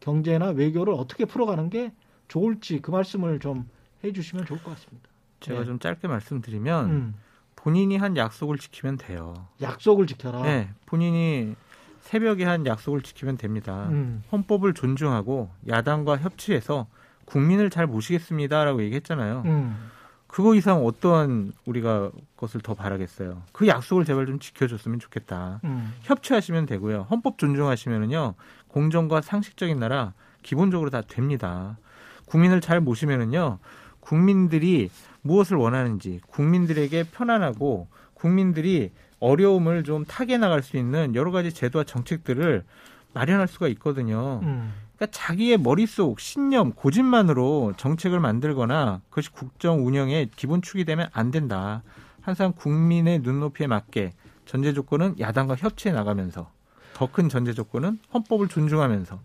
[0.00, 1.92] 경제나 외교를 어떻게 풀어가는 게
[2.28, 3.68] 좋을지 그 말씀을 좀
[4.04, 5.08] 해주시면 좋을 것 같습니다.
[5.40, 5.64] 제가 네.
[5.64, 7.14] 좀 짧게 말씀드리면 음,
[7.56, 9.34] 본인이 한 약속을 지키면 돼요.
[9.60, 10.42] 약속을 지켜라.
[10.42, 11.54] 네, 본인이
[12.00, 13.88] 새벽에 한 약속을 지키면 됩니다.
[13.90, 16.88] 음, 헌법을 존중하고 야당과 협치해서
[17.24, 19.42] 국민을 잘 모시겠습니다라고 얘기했잖아요.
[19.46, 19.90] 음,
[20.32, 23.42] 그거 이상 어떠한 우리가 것을 더 바라겠어요.
[23.52, 25.60] 그 약속을 제발 좀 지켜줬으면 좋겠다.
[25.64, 27.06] 음, 협치하시면 되고요.
[27.10, 28.32] 헌법 존중하시면은요.
[28.68, 31.76] 공정과 상식적인 나라 기본적으로 다 됩니다.
[32.24, 33.58] 국민을 잘 모시면은요.
[34.00, 41.84] 국민들이 무엇을 원하는지 국민들에게 편안하고 국민들이 어려움을 좀 타개 나갈 수 있는 여러 가지 제도와
[41.84, 42.64] 정책들을
[43.12, 44.40] 마련할 수가 있거든요.
[44.44, 44.72] 음,
[45.02, 51.82] 그러니까 자기의 머릿속 신념 고집만으로 정책을 만들거나 그것이 국정 운영의 기본축이 되면 안 된다.
[52.20, 54.12] 항상 국민의 눈높이에 맞게
[54.46, 56.50] 전제 조건은 야당과 협치해 나가면서
[56.94, 59.18] 더 큰 전제 조건은 헌법을 존중하면서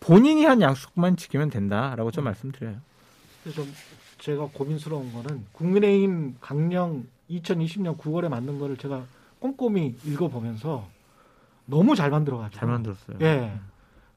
[0.00, 2.78] 본인이 한 약속만 지키면 된다라고 좀 말씀드려요.
[3.44, 3.62] 그래서
[4.18, 9.04] 제가 고민스러운 거는 국민의힘 강령 2020년 9월에 만든 거를 제가
[9.38, 10.88] 꼼꼼히 읽어보면서
[11.66, 13.18] 너무 잘 만들어가지고 잘 만들었어요.
[13.20, 13.52] 예,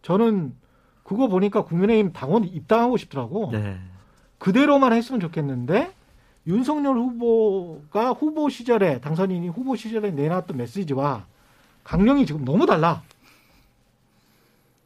[0.02, 0.65] 저는
[1.06, 3.52] 그거 보니까 국민의힘 당원 입당하고 싶더라고.
[3.52, 3.78] 네.
[4.40, 5.94] 그대로만 했으면 좋겠는데
[6.48, 11.26] 윤석열 후보가 후보 시절에 당선인이 후보 시절에 내놨던 메시지와
[11.84, 13.04] 강령이 지금 너무 달라.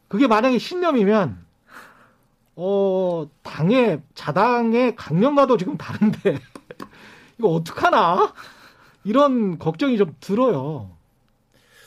[0.09, 1.39] 그게 만약에 신념이면
[2.57, 6.37] 어 당의 자당의 강령과도 지금 다른데
[7.39, 8.33] 이거 어떡하나
[9.05, 10.91] 이런 걱정이 좀 들어요.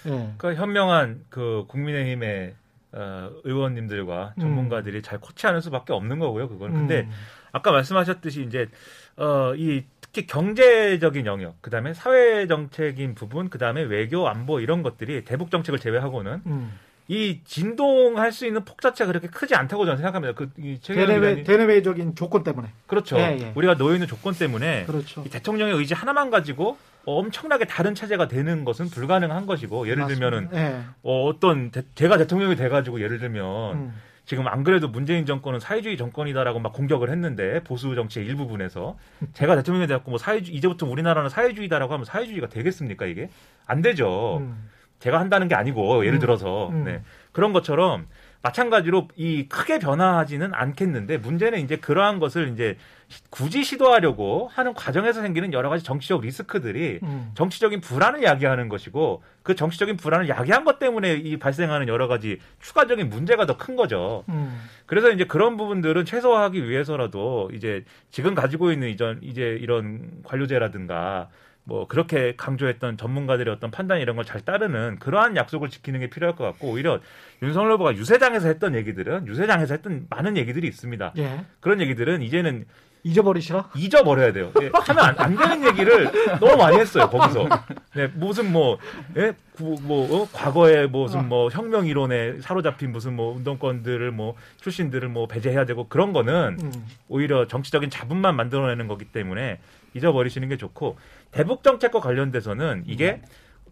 [0.07, 0.33] 예.
[0.39, 2.55] 그 현명한 그 국민의힘의
[2.93, 6.49] 어, 의원님들과 전문가들이 잘 코치하는 수밖에 없는 거고요.
[6.49, 7.11] 그건 근데 음,
[7.53, 8.69] 아까 말씀하셨듯이 이제
[9.17, 15.51] 어, 이 특히 경제적인 영역, 그다음에 사회 정책인 부분, 그다음에 외교 안보 이런 것들이 대북
[15.51, 16.73] 정책을 제외하고는 음.
[17.09, 20.35] 이 진동할 수 있는 폭 자체가 그렇게 크지 않다고 저는 생각합니다.
[20.35, 23.19] 그이 대내외 대내외적인 조건 때문에 그렇죠.
[23.19, 23.53] 예, 예.
[23.55, 25.23] 우리가 놓여 있는 조건 때문에 그렇죠.
[25.27, 30.49] 이 대통령의 의지 하나만 가지고 어, 엄청나게 다른 체제가 되는 것은 불가능한 것이고 예를 들면은
[30.55, 30.81] 예.
[31.03, 33.95] 어, 어떤 대- 제가 대통령이 돼가지고 예를 들면 음.
[34.25, 38.97] 지금 안 그래도 문재인 정권은 사회주의 정권이다라고 막 공격을 했는데 보수 정치의 일부분에서
[39.35, 43.29] 제가 대통령이 돼갖고 뭐 사회주 이제부터 우리나라는 사회주의다라고 하면 사회주의가 되겠습니까 이게
[43.67, 44.39] 안 되죠.
[44.39, 44.71] 음.
[45.03, 46.21] 제가 한다는 게 아니고 예를 음.
[46.21, 46.85] 들어서 음.
[46.85, 47.03] 네.
[47.33, 48.07] 그런 것처럼
[48.45, 52.77] 마찬가지로 이 크게 변화하지는 않겠는데 문제는 이제 그러한 것을 이제
[53.09, 57.31] 시- 굳이 시도하려고 하는 과정에서 생기는 여러 가지 정치적 리스크들이 음.
[57.35, 63.09] 정치적인 불안을 야기하는 것이고 그 정치적인 불안을 야기한 것 때문에 이 발생하는 여러 가지 추가적인
[63.11, 64.25] 문제가 더 큰 거죠.
[64.29, 64.61] 음.
[64.87, 71.29] 그래서 이제 그런 부분들은 최소화하기 위해서라도 이제 지금 가지고 있는 이전 이제 이런 관료제라든가
[71.65, 76.37] 뭐 그렇게 강조했던 전문가들의 어떤 판단 이런 걸 잘 따르는 그러한 약속을 지키는 게 필요할
[76.37, 77.01] 것 같고 오히려
[77.43, 81.13] 윤석열 후보가 유세장에서 했던 얘기들은 유세장에서 했던 많은 얘기들이 있습니다.
[81.19, 81.45] 예.
[81.61, 82.65] 그런 얘기들은 이제는
[83.05, 83.71] 잊어버리시라.
[83.77, 84.53] 잊어버려야 돼요.
[84.63, 86.09] 예, 하면 안, 안 되는 얘기를
[86.39, 87.49] 너무 많이 했어요, 거기서.
[87.97, 88.79] 네, 무슨 뭐,
[89.17, 90.29] 예, 구- 뭐, 어?
[90.33, 96.13] 과거에 무슨 뭐 혁명 이론에 사로잡힌 무슨 뭐 운동권들을 뭐 출신들을 뭐 배제해야 되고 그런
[96.13, 96.73] 거는 음.
[97.09, 99.59] 오히려 정치적인 자분만 만들어내는 거기 때문에
[99.95, 100.97] 잊어버리시는 게 좋고
[101.31, 103.23] 대북 정책과 관련돼서는 이게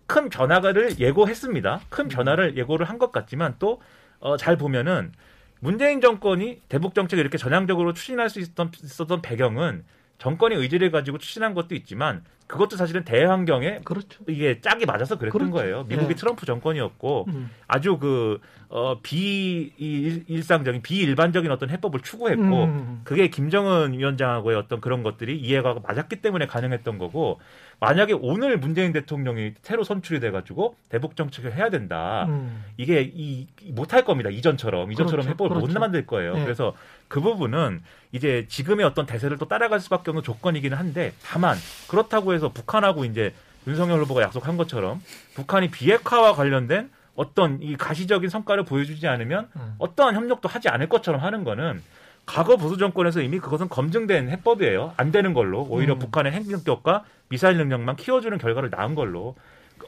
[0.07, 1.81] 큰 변화를 예고했습니다.
[1.89, 3.81] 큰 변화를 예고를 한 것 같지만 또
[4.19, 5.13] 어, 잘 보면은
[5.61, 9.85] 문재인 정권이 대북 정책을 이렇게 전향적으로 추진할 수 있었던, 있었던 배경은
[10.19, 14.25] 정권의 의지를 가지고 추진한 것도 있지만 그것도 사실은 대환경에 그렇죠.
[14.29, 15.53] 이게 짝이 맞아서 그랬던 그렇죠.
[15.53, 15.85] 거예요.
[15.85, 16.15] 미국이 예.
[16.17, 17.49] 트럼프 정권이었고 음.
[17.69, 23.01] 아주 그, 어, 비, 일- 일상적인, 비일반적인 어떤 해법을 추구했고, 음.
[23.05, 27.39] 그게 김정은 위원장하고의 어떤 그런 것들이 이해가 맞았기 때문에 가능했던 거고,
[27.81, 32.27] 만약에 오늘 문재인 대통령이 새로 선출이 돼가지고 대북 정책을 해야 된다.
[32.29, 32.65] 음.
[32.77, 34.29] 이게 이, 못할 겁니다.
[34.31, 34.93] 이전처럼.
[34.93, 35.31] 이전처럼 그렇죠.
[35.31, 35.81] 해법을 못 그렇죠.
[35.81, 36.35] 만들 거예요.
[36.35, 36.43] 네.
[36.45, 36.75] 그래서
[37.11, 37.83] 그 부분은
[38.13, 41.59] 이제 지금의 어떤 대세를 또 따라갈 수밖에 없는 조건이기는 한데, 다만,
[41.89, 43.35] 그렇다고 해서 북한하고 이제
[43.67, 45.03] 윤석열 후보가 약속한 것처럼
[45.35, 49.75] 북한이 비핵화와 관련된 어떤 이 가시적인 성과를 보여주지 않으면 음.
[49.79, 51.83] 어떠한 협력도 하지 않을 것처럼 하는 거는
[52.27, 54.95] 과거 보수 정권에서 이미 그것은 검증된 해법이에요.
[54.97, 55.99] 안 되는 걸로 오히려 음.
[55.99, 59.35] 북한의 핵 능력과 미사일 능력만 키워주는 결과를 낳은 걸로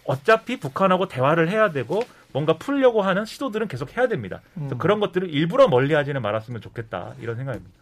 [0.05, 4.41] 어차피 북한하고 대화를 해야 되고 뭔가 풀려고 하는 시도들은 계속 해야 됩니다.
[4.55, 4.79] 그래서 음.
[4.79, 7.79] 그런 것들을 일부러 멀리하지는 말았으면 좋겠다 이런 생각입니다.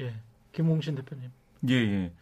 [0.00, 0.14] 예.
[0.52, 1.30] 김홍신 대표님.
[1.68, 2.12] 예, 예.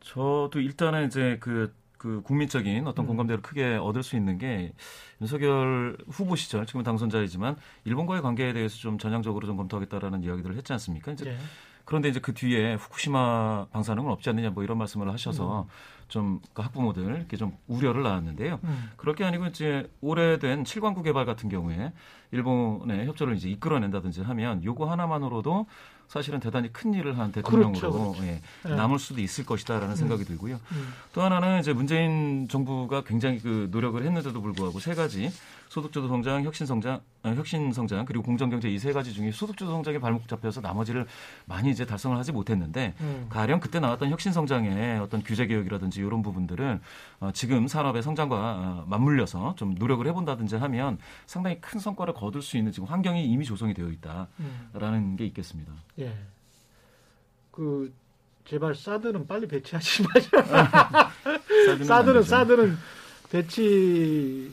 [0.00, 3.08] 저도 일단은 이제 그, 그 국민적인 어떤 음.
[3.08, 4.72] 공감대를 크게 얻을 수 있는 게
[5.20, 10.72] 윤석열 후보 시절 지금 은 당선자이지만 일본과의 관계에 대해서 좀 전향적으로 좀 검토하겠다라는 이야기들을 했지
[10.72, 11.12] 않습니까?
[11.12, 11.36] 이제 예.
[11.84, 15.66] 그런데 이제 그 뒤에 후쿠시마 방사능은 없지 않느냐 뭐 이런 말씀을 하셔서
[16.10, 18.60] 좀 그 학부모들 이렇게 좀 우려를 낳았는데요.
[18.64, 18.90] 음.
[18.96, 21.92] 그럴 게 아니고 이제 오래된 7광구 개발 같은 경우에
[22.32, 25.66] 일본의 협조를 이제 이끌어낸다든지 하면 요거 하나만으로도
[26.08, 28.24] 사실은 대단히 큰 일을 한 대통령으로 그렇죠, 그렇죠.
[28.24, 28.74] 예, 예.
[28.74, 30.56] 남을 수도 있을 것이다라는 생각이 들고요.
[30.72, 30.88] 음.
[31.12, 35.30] 또 하나는 이제 문재인 정부가 굉장히 그 노력을 했는데도 불구하고 세 가지
[35.70, 39.70] 소득주도 성장, 혁신 성장, 아, 혁신 성장 그리고 공정 경제 이 세 가지 중에 소득주도
[39.70, 41.06] 성장에 발목 잡혀서 나머지를
[41.46, 43.26] 많이 이제 달성을 하지 못했는데 음.
[43.30, 46.80] 가령 그때 나왔던 혁신 성장의 어떤 규제 개혁이라든지 이런 부분들은
[47.20, 52.56] 어, 지금 산업의 성장과 어, 맞물려서 좀 노력을 해본다든지 하면 상당히 큰 성과를 거둘 수
[52.56, 54.28] 있는 지금 환경이 이미 조성이 되어 있다라는
[54.98, 55.16] 음.
[55.16, 55.72] 게 있겠습니다.
[56.00, 56.12] 예.
[57.52, 57.94] 그
[58.44, 60.42] 제발 사드는 빨리 배치하지 마세요.
[61.86, 62.22] 사드는.
[62.24, 62.76] 사드는
[63.30, 64.50] 배치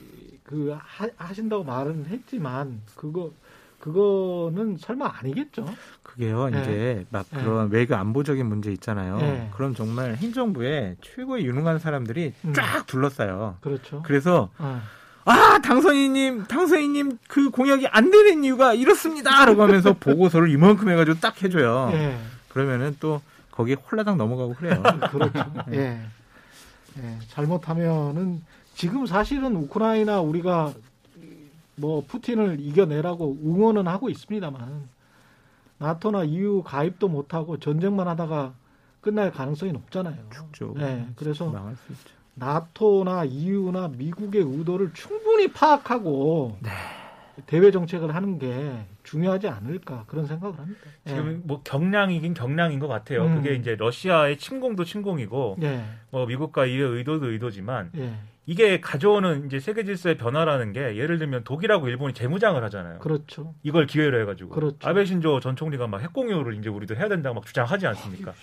[0.48, 3.32] 그 하, 하신다고 말은 했지만 그거
[3.80, 5.66] 그거는 설마 아니겠죠?
[6.02, 6.62] 그게요, 예.
[6.62, 7.38] 이제 막 예.
[7.38, 9.20] 그런 외교 안보적인 문제 있잖아요.
[9.22, 9.50] 예.
[9.54, 12.54] 그럼 정말 행정부에 최고의 유능한 사람들이 음.
[12.54, 13.58] 쫙 둘러싸요.
[13.62, 14.02] 그렇죠.
[14.04, 14.82] 그래서 어.
[15.26, 21.92] 아 당선인님, 당선인님 그 공약이 안 되는 이유가 이렇습니다라고 하면서 보고서를 이만큼 해가지고 딱 해줘요.
[21.94, 22.18] 예.
[22.48, 23.22] 그러면은 또
[23.52, 24.82] 거기에 홀라당 넘어가고 그래요.
[25.12, 25.54] 그렇죠.
[25.74, 26.02] 예.
[26.98, 27.20] 예.
[27.28, 28.42] 잘못하면은
[28.78, 30.72] 지금 사실은 우크라이나 우리가
[31.78, 34.88] 뭐 푸틴을 이겨내라고 응원은 하고 있습니다만
[35.80, 38.54] 나토나 EU 가입도 못하고 전쟁만 하다가
[39.02, 40.16] 끝날 가능성이 높잖아요.
[40.32, 40.76] 죽죠.
[40.78, 41.08] 예.
[41.16, 42.14] 그래서 망할 수 있죠.
[42.36, 46.70] 나토나 EU나 미국의 의도를 충분히 파악하고 네.
[47.48, 50.82] 대외 정책을 하는 게 중요하지 않을까 그런 생각을 합니다.
[51.08, 51.10] 예.
[51.10, 53.26] 지금 뭐 경량이긴 경량인 것 같아요.
[53.26, 53.36] 음.
[53.38, 55.84] 그게 이제 러시아의 침공도 침공이고 예.
[56.12, 58.14] 뭐 미국과 이의 의도도 의도지만 예.
[58.48, 63.00] 이게 가져오는 이제 세계 질서의 변화라는 게 예를 들면 독일하고 일본이 재무장을 하잖아요.
[63.00, 63.54] 그렇죠.
[63.62, 64.78] 이걸 기회로 해가지고 그렇죠.
[64.88, 68.34] 아베 신조 전 총리가 막 핵공유를 이제 우리도 해야 된다고 막 주장하지 않습니까?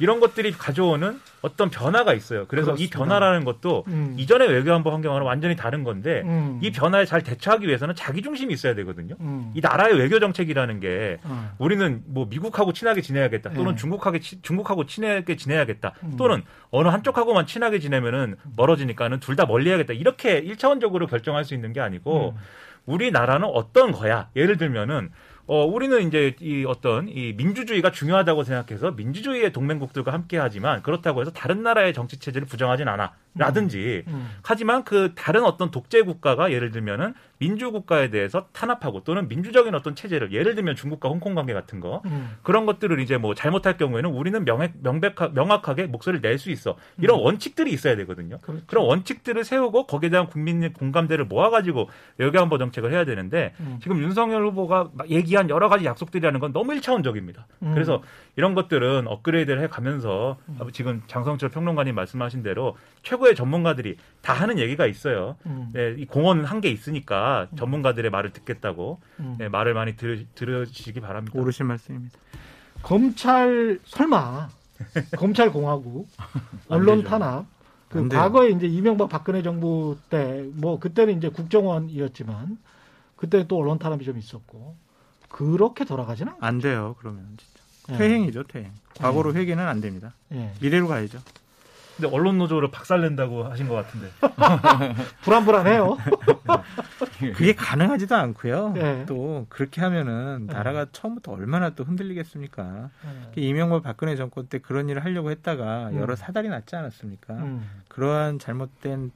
[0.00, 2.46] 이런 것들이 가져오는 어떤 변화가 있어요.
[2.48, 2.98] 그래서 이 그렇습니다.
[2.98, 4.14] 변화라는 것도 음.
[4.18, 6.58] 이전의 외교안보 환경과는 완전히 다른 건데 음.
[6.62, 9.14] 이 변화에 잘 대처하기 위해서는 자기 중심이 있어야 되거든요.
[9.20, 9.52] 음.
[9.54, 11.52] 이 나라의 외교 정책이라는 게 어.
[11.58, 13.76] 우리는 뭐 미국하고 친하게 지내야겠다 또는 네.
[13.76, 16.14] 중국하게 치- 중국하고 친하게 지내야겠다 음.
[16.18, 21.80] 또는 어느 한쪽하고만 친하게 지내면은 멀어지니까는 둘 다 멀리해야겠다 이렇게 일차원적으로 결정할 수 있는 게
[21.80, 22.40] 아니고 음.
[22.86, 25.10] 우리나라는 어떤 거야 예를 들면은
[25.52, 31.32] 어, 우리는 이제 이 어떤 이 민주주의가 중요하다고 생각해서 민주주의의 동맹국들과 함께 하지만 그렇다고 해서
[31.32, 33.14] 다른 나라의 정치 체제를 부정하진 않아.
[33.34, 34.04] 라든지.
[34.06, 34.28] 음.
[34.44, 39.96] 하지만 그 다른 어떤 독재 국가가 예를 들면은 민주 국가에 대해서 탄압하고 또는 민주적인 어떤
[39.96, 42.36] 체제를 예를 들면 중국과 홍콩 관계 같은 거 음.
[42.42, 46.76] 그런 것들을 이제 뭐 잘못할 경우에는 우리는 명백, 명백하, 명확하게 목소리를 낼 수 있어.
[46.98, 48.36] 이런 원칙들이 있어야 되거든요.
[48.36, 48.40] 음.
[48.42, 48.64] 그렇죠.
[48.66, 53.78] 그런 원칙들을 세우고 거기에 대한 국민의 공감대를 모아가지고 외교안보 정책을 해야 되는데 음.
[53.82, 57.46] 지금 윤석열 후보가 막 얘기한 여러 가지 약속들이라는 건 너무 일차원적입니다.
[57.62, 57.72] 음.
[57.74, 58.02] 그래서
[58.36, 60.38] 이런 것들은 업그레이드를 해가면서
[60.72, 65.36] 지금 장성철 평론가님 말씀하신 대로 최고의 전문가들이 다 하는 얘기가 있어요.
[65.46, 65.68] 음.
[65.72, 69.36] 네, 이 공헌은 한 게 있으니까 전문가들의 말을 듣겠다고 음.
[69.38, 71.38] 네, 말을 많이 들, 들으시기 바랍니다.
[71.38, 72.18] 오르신 말씀입니다.
[72.82, 74.48] 검찰 설마
[75.16, 76.08] 검찰 공화국
[76.68, 77.04] 언론.
[77.04, 77.44] 탄압
[77.88, 78.08] 그.
[78.08, 82.58] 과거에 이제 이명박 박근혜 정부 때 뭐 그때는 이제 국정원이었지만
[83.16, 84.76] 그때 또 언론 탄압이 좀 있었고
[85.28, 86.96] 그렇게 돌아가지는 않- 안 돼요.
[86.98, 87.60] 그러면 진짜
[87.92, 87.96] 예.
[87.98, 88.72] 퇴행이죠, 퇴행.
[88.96, 90.14] 과거로 회귀는 안 됩니다.
[90.32, 90.52] 예.
[90.60, 91.18] 미래로 가야죠.
[92.00, 94.08] 근데 언론 노조를 박살낸다고 하신 것 같은데.
[95.22, 95.98] 불안불안해요.
[97.36, 98.72] 그게 가능하지도 않고요.
[98.78, 99.04] 예.
[99.06, 100.52] 또 그렇게 하면은 예.
[100.52, 102.88] 나라가 처음부터 얼마나 또 흔들리겠습니까?
[103.36, 103.40] 예.
[103.40, 106.00] 이명박 박근혜 정권 때 그런 일을 하려고 했다가 음.
[106.00, 107.34] 여러 사달이 났지 않았습니까?
[107.34, 107.68] 음.
[107.88, 109.10] 그러한 잘못된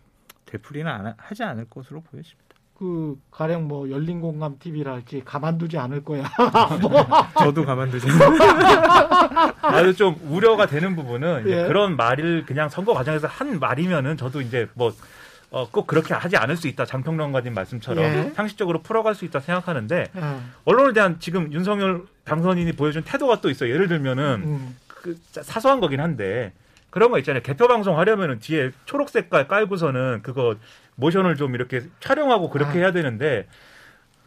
[0.44, 2.43] 되풀이는 안- 하지 않을 것으로 보여집니다.
[2.76, 6.24] 그 가령 뭐 열린 공감 TV랄지 가만두지 않을 거야.
[7.38, 8.08] 저도 가만두지.
[9.62, 11.66] 아주 좀 우려가 되는 부분은 예.
[11.68, 14.92] 그런 말을 그냥 선거 과정에서 한 말이면은 저도 이제 뭐
[15.50, 16.84] 어, 꼭 그렇게 하지 않을 수 있다.
[16.84, 18.32] 장평론가님 말씀처럼 예.
[18.34, 20.36] 상식적으로 풀어갈 수 있다 생각하는데 예.
[20.64, 23.72] 언론에 대한 지금 윤석열 당선인이 보여준 태도가 또 있어요.
[23.72, 24.76] 예를 들면은 음.
[24.88, 26.52] 그 사소한 거긴 한데
[26.90, 27.42] 그런 거 있잖아요.
[27.42, 30.56] 개표 방송 하려면은 뒤에 초록 색깔 깔고서는 그거
[30.96, 32.82] 모션을 좀 이렇게 촬영하고 그렇게 아.
[32.82, 33.46] 해야 되는데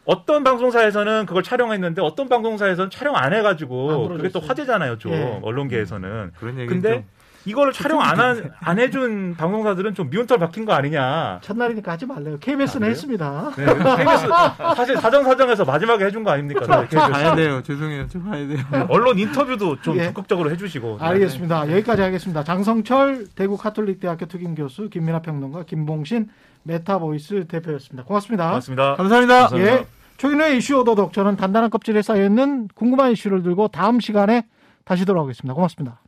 [0.04, 4.40] 어떤 방송사에서는 그걸 촬영했는데 어떤 방송사에서는 촬영 안안 해가지고 그게 또.
[4.40, 4.96] 화제잖아요.
[4.98, 5.38] 좀 예.
[5.42, 6.32] 언론계에서는.
[6.38, 7.04] 그런 얘기 근데
[7.44, 11.40] 이거를 촬영 안, 한, 안 해준 방송사들은 좀 미운털 박힌 거 아니냐.
[11.42, 12.38] 첫날이니까 하지 말래요.
[12.38, 12.90] KBS는 그래요?
[12.90, 13.50] 했습니다.
[13.56, 14.28] 네, KBS
[14.76, 16.60] 사실 사정사정에서 마지막에 해준 거 아닙니까?
[16.84, 16.96] KBS.
[16.96, 17.62] 가야 돼요.
[17.62, 18.06] 죄송해요.
[18.08, 18.58] 저 가야 돼요.
[18.88, 20.04] 언론 인터뷰도 좀 예.
[20.04, 20.98] 적극적으로 해주시고.
[21.00, 21.70] 알겠습니다.
[21.70, 22.44] 여기까지 하겠습니다.
[22.44, 26.28] 장성철 대구 카톨릭대학교 특임 교수, 김민하 평론가, 김봉신
[26.68, 28.04] 메타보이스 대표였습니다.
[28.06, 28.48] 고맙습니다.
[28.48, 28.96] 고맙습니다.
[28.96, 29.48] 감사합니다.
[29.54, 29.86] 예.
[30.18, 34.46] 최근의 이슈 오도독 저는 단단한 껍질에 쌓여있는 궁금한 이슈를 들고 다음 시간에
[34.84, 35.54] 다시 돌아오겠습니다.
[35.54, 36.00] 고맙습니다.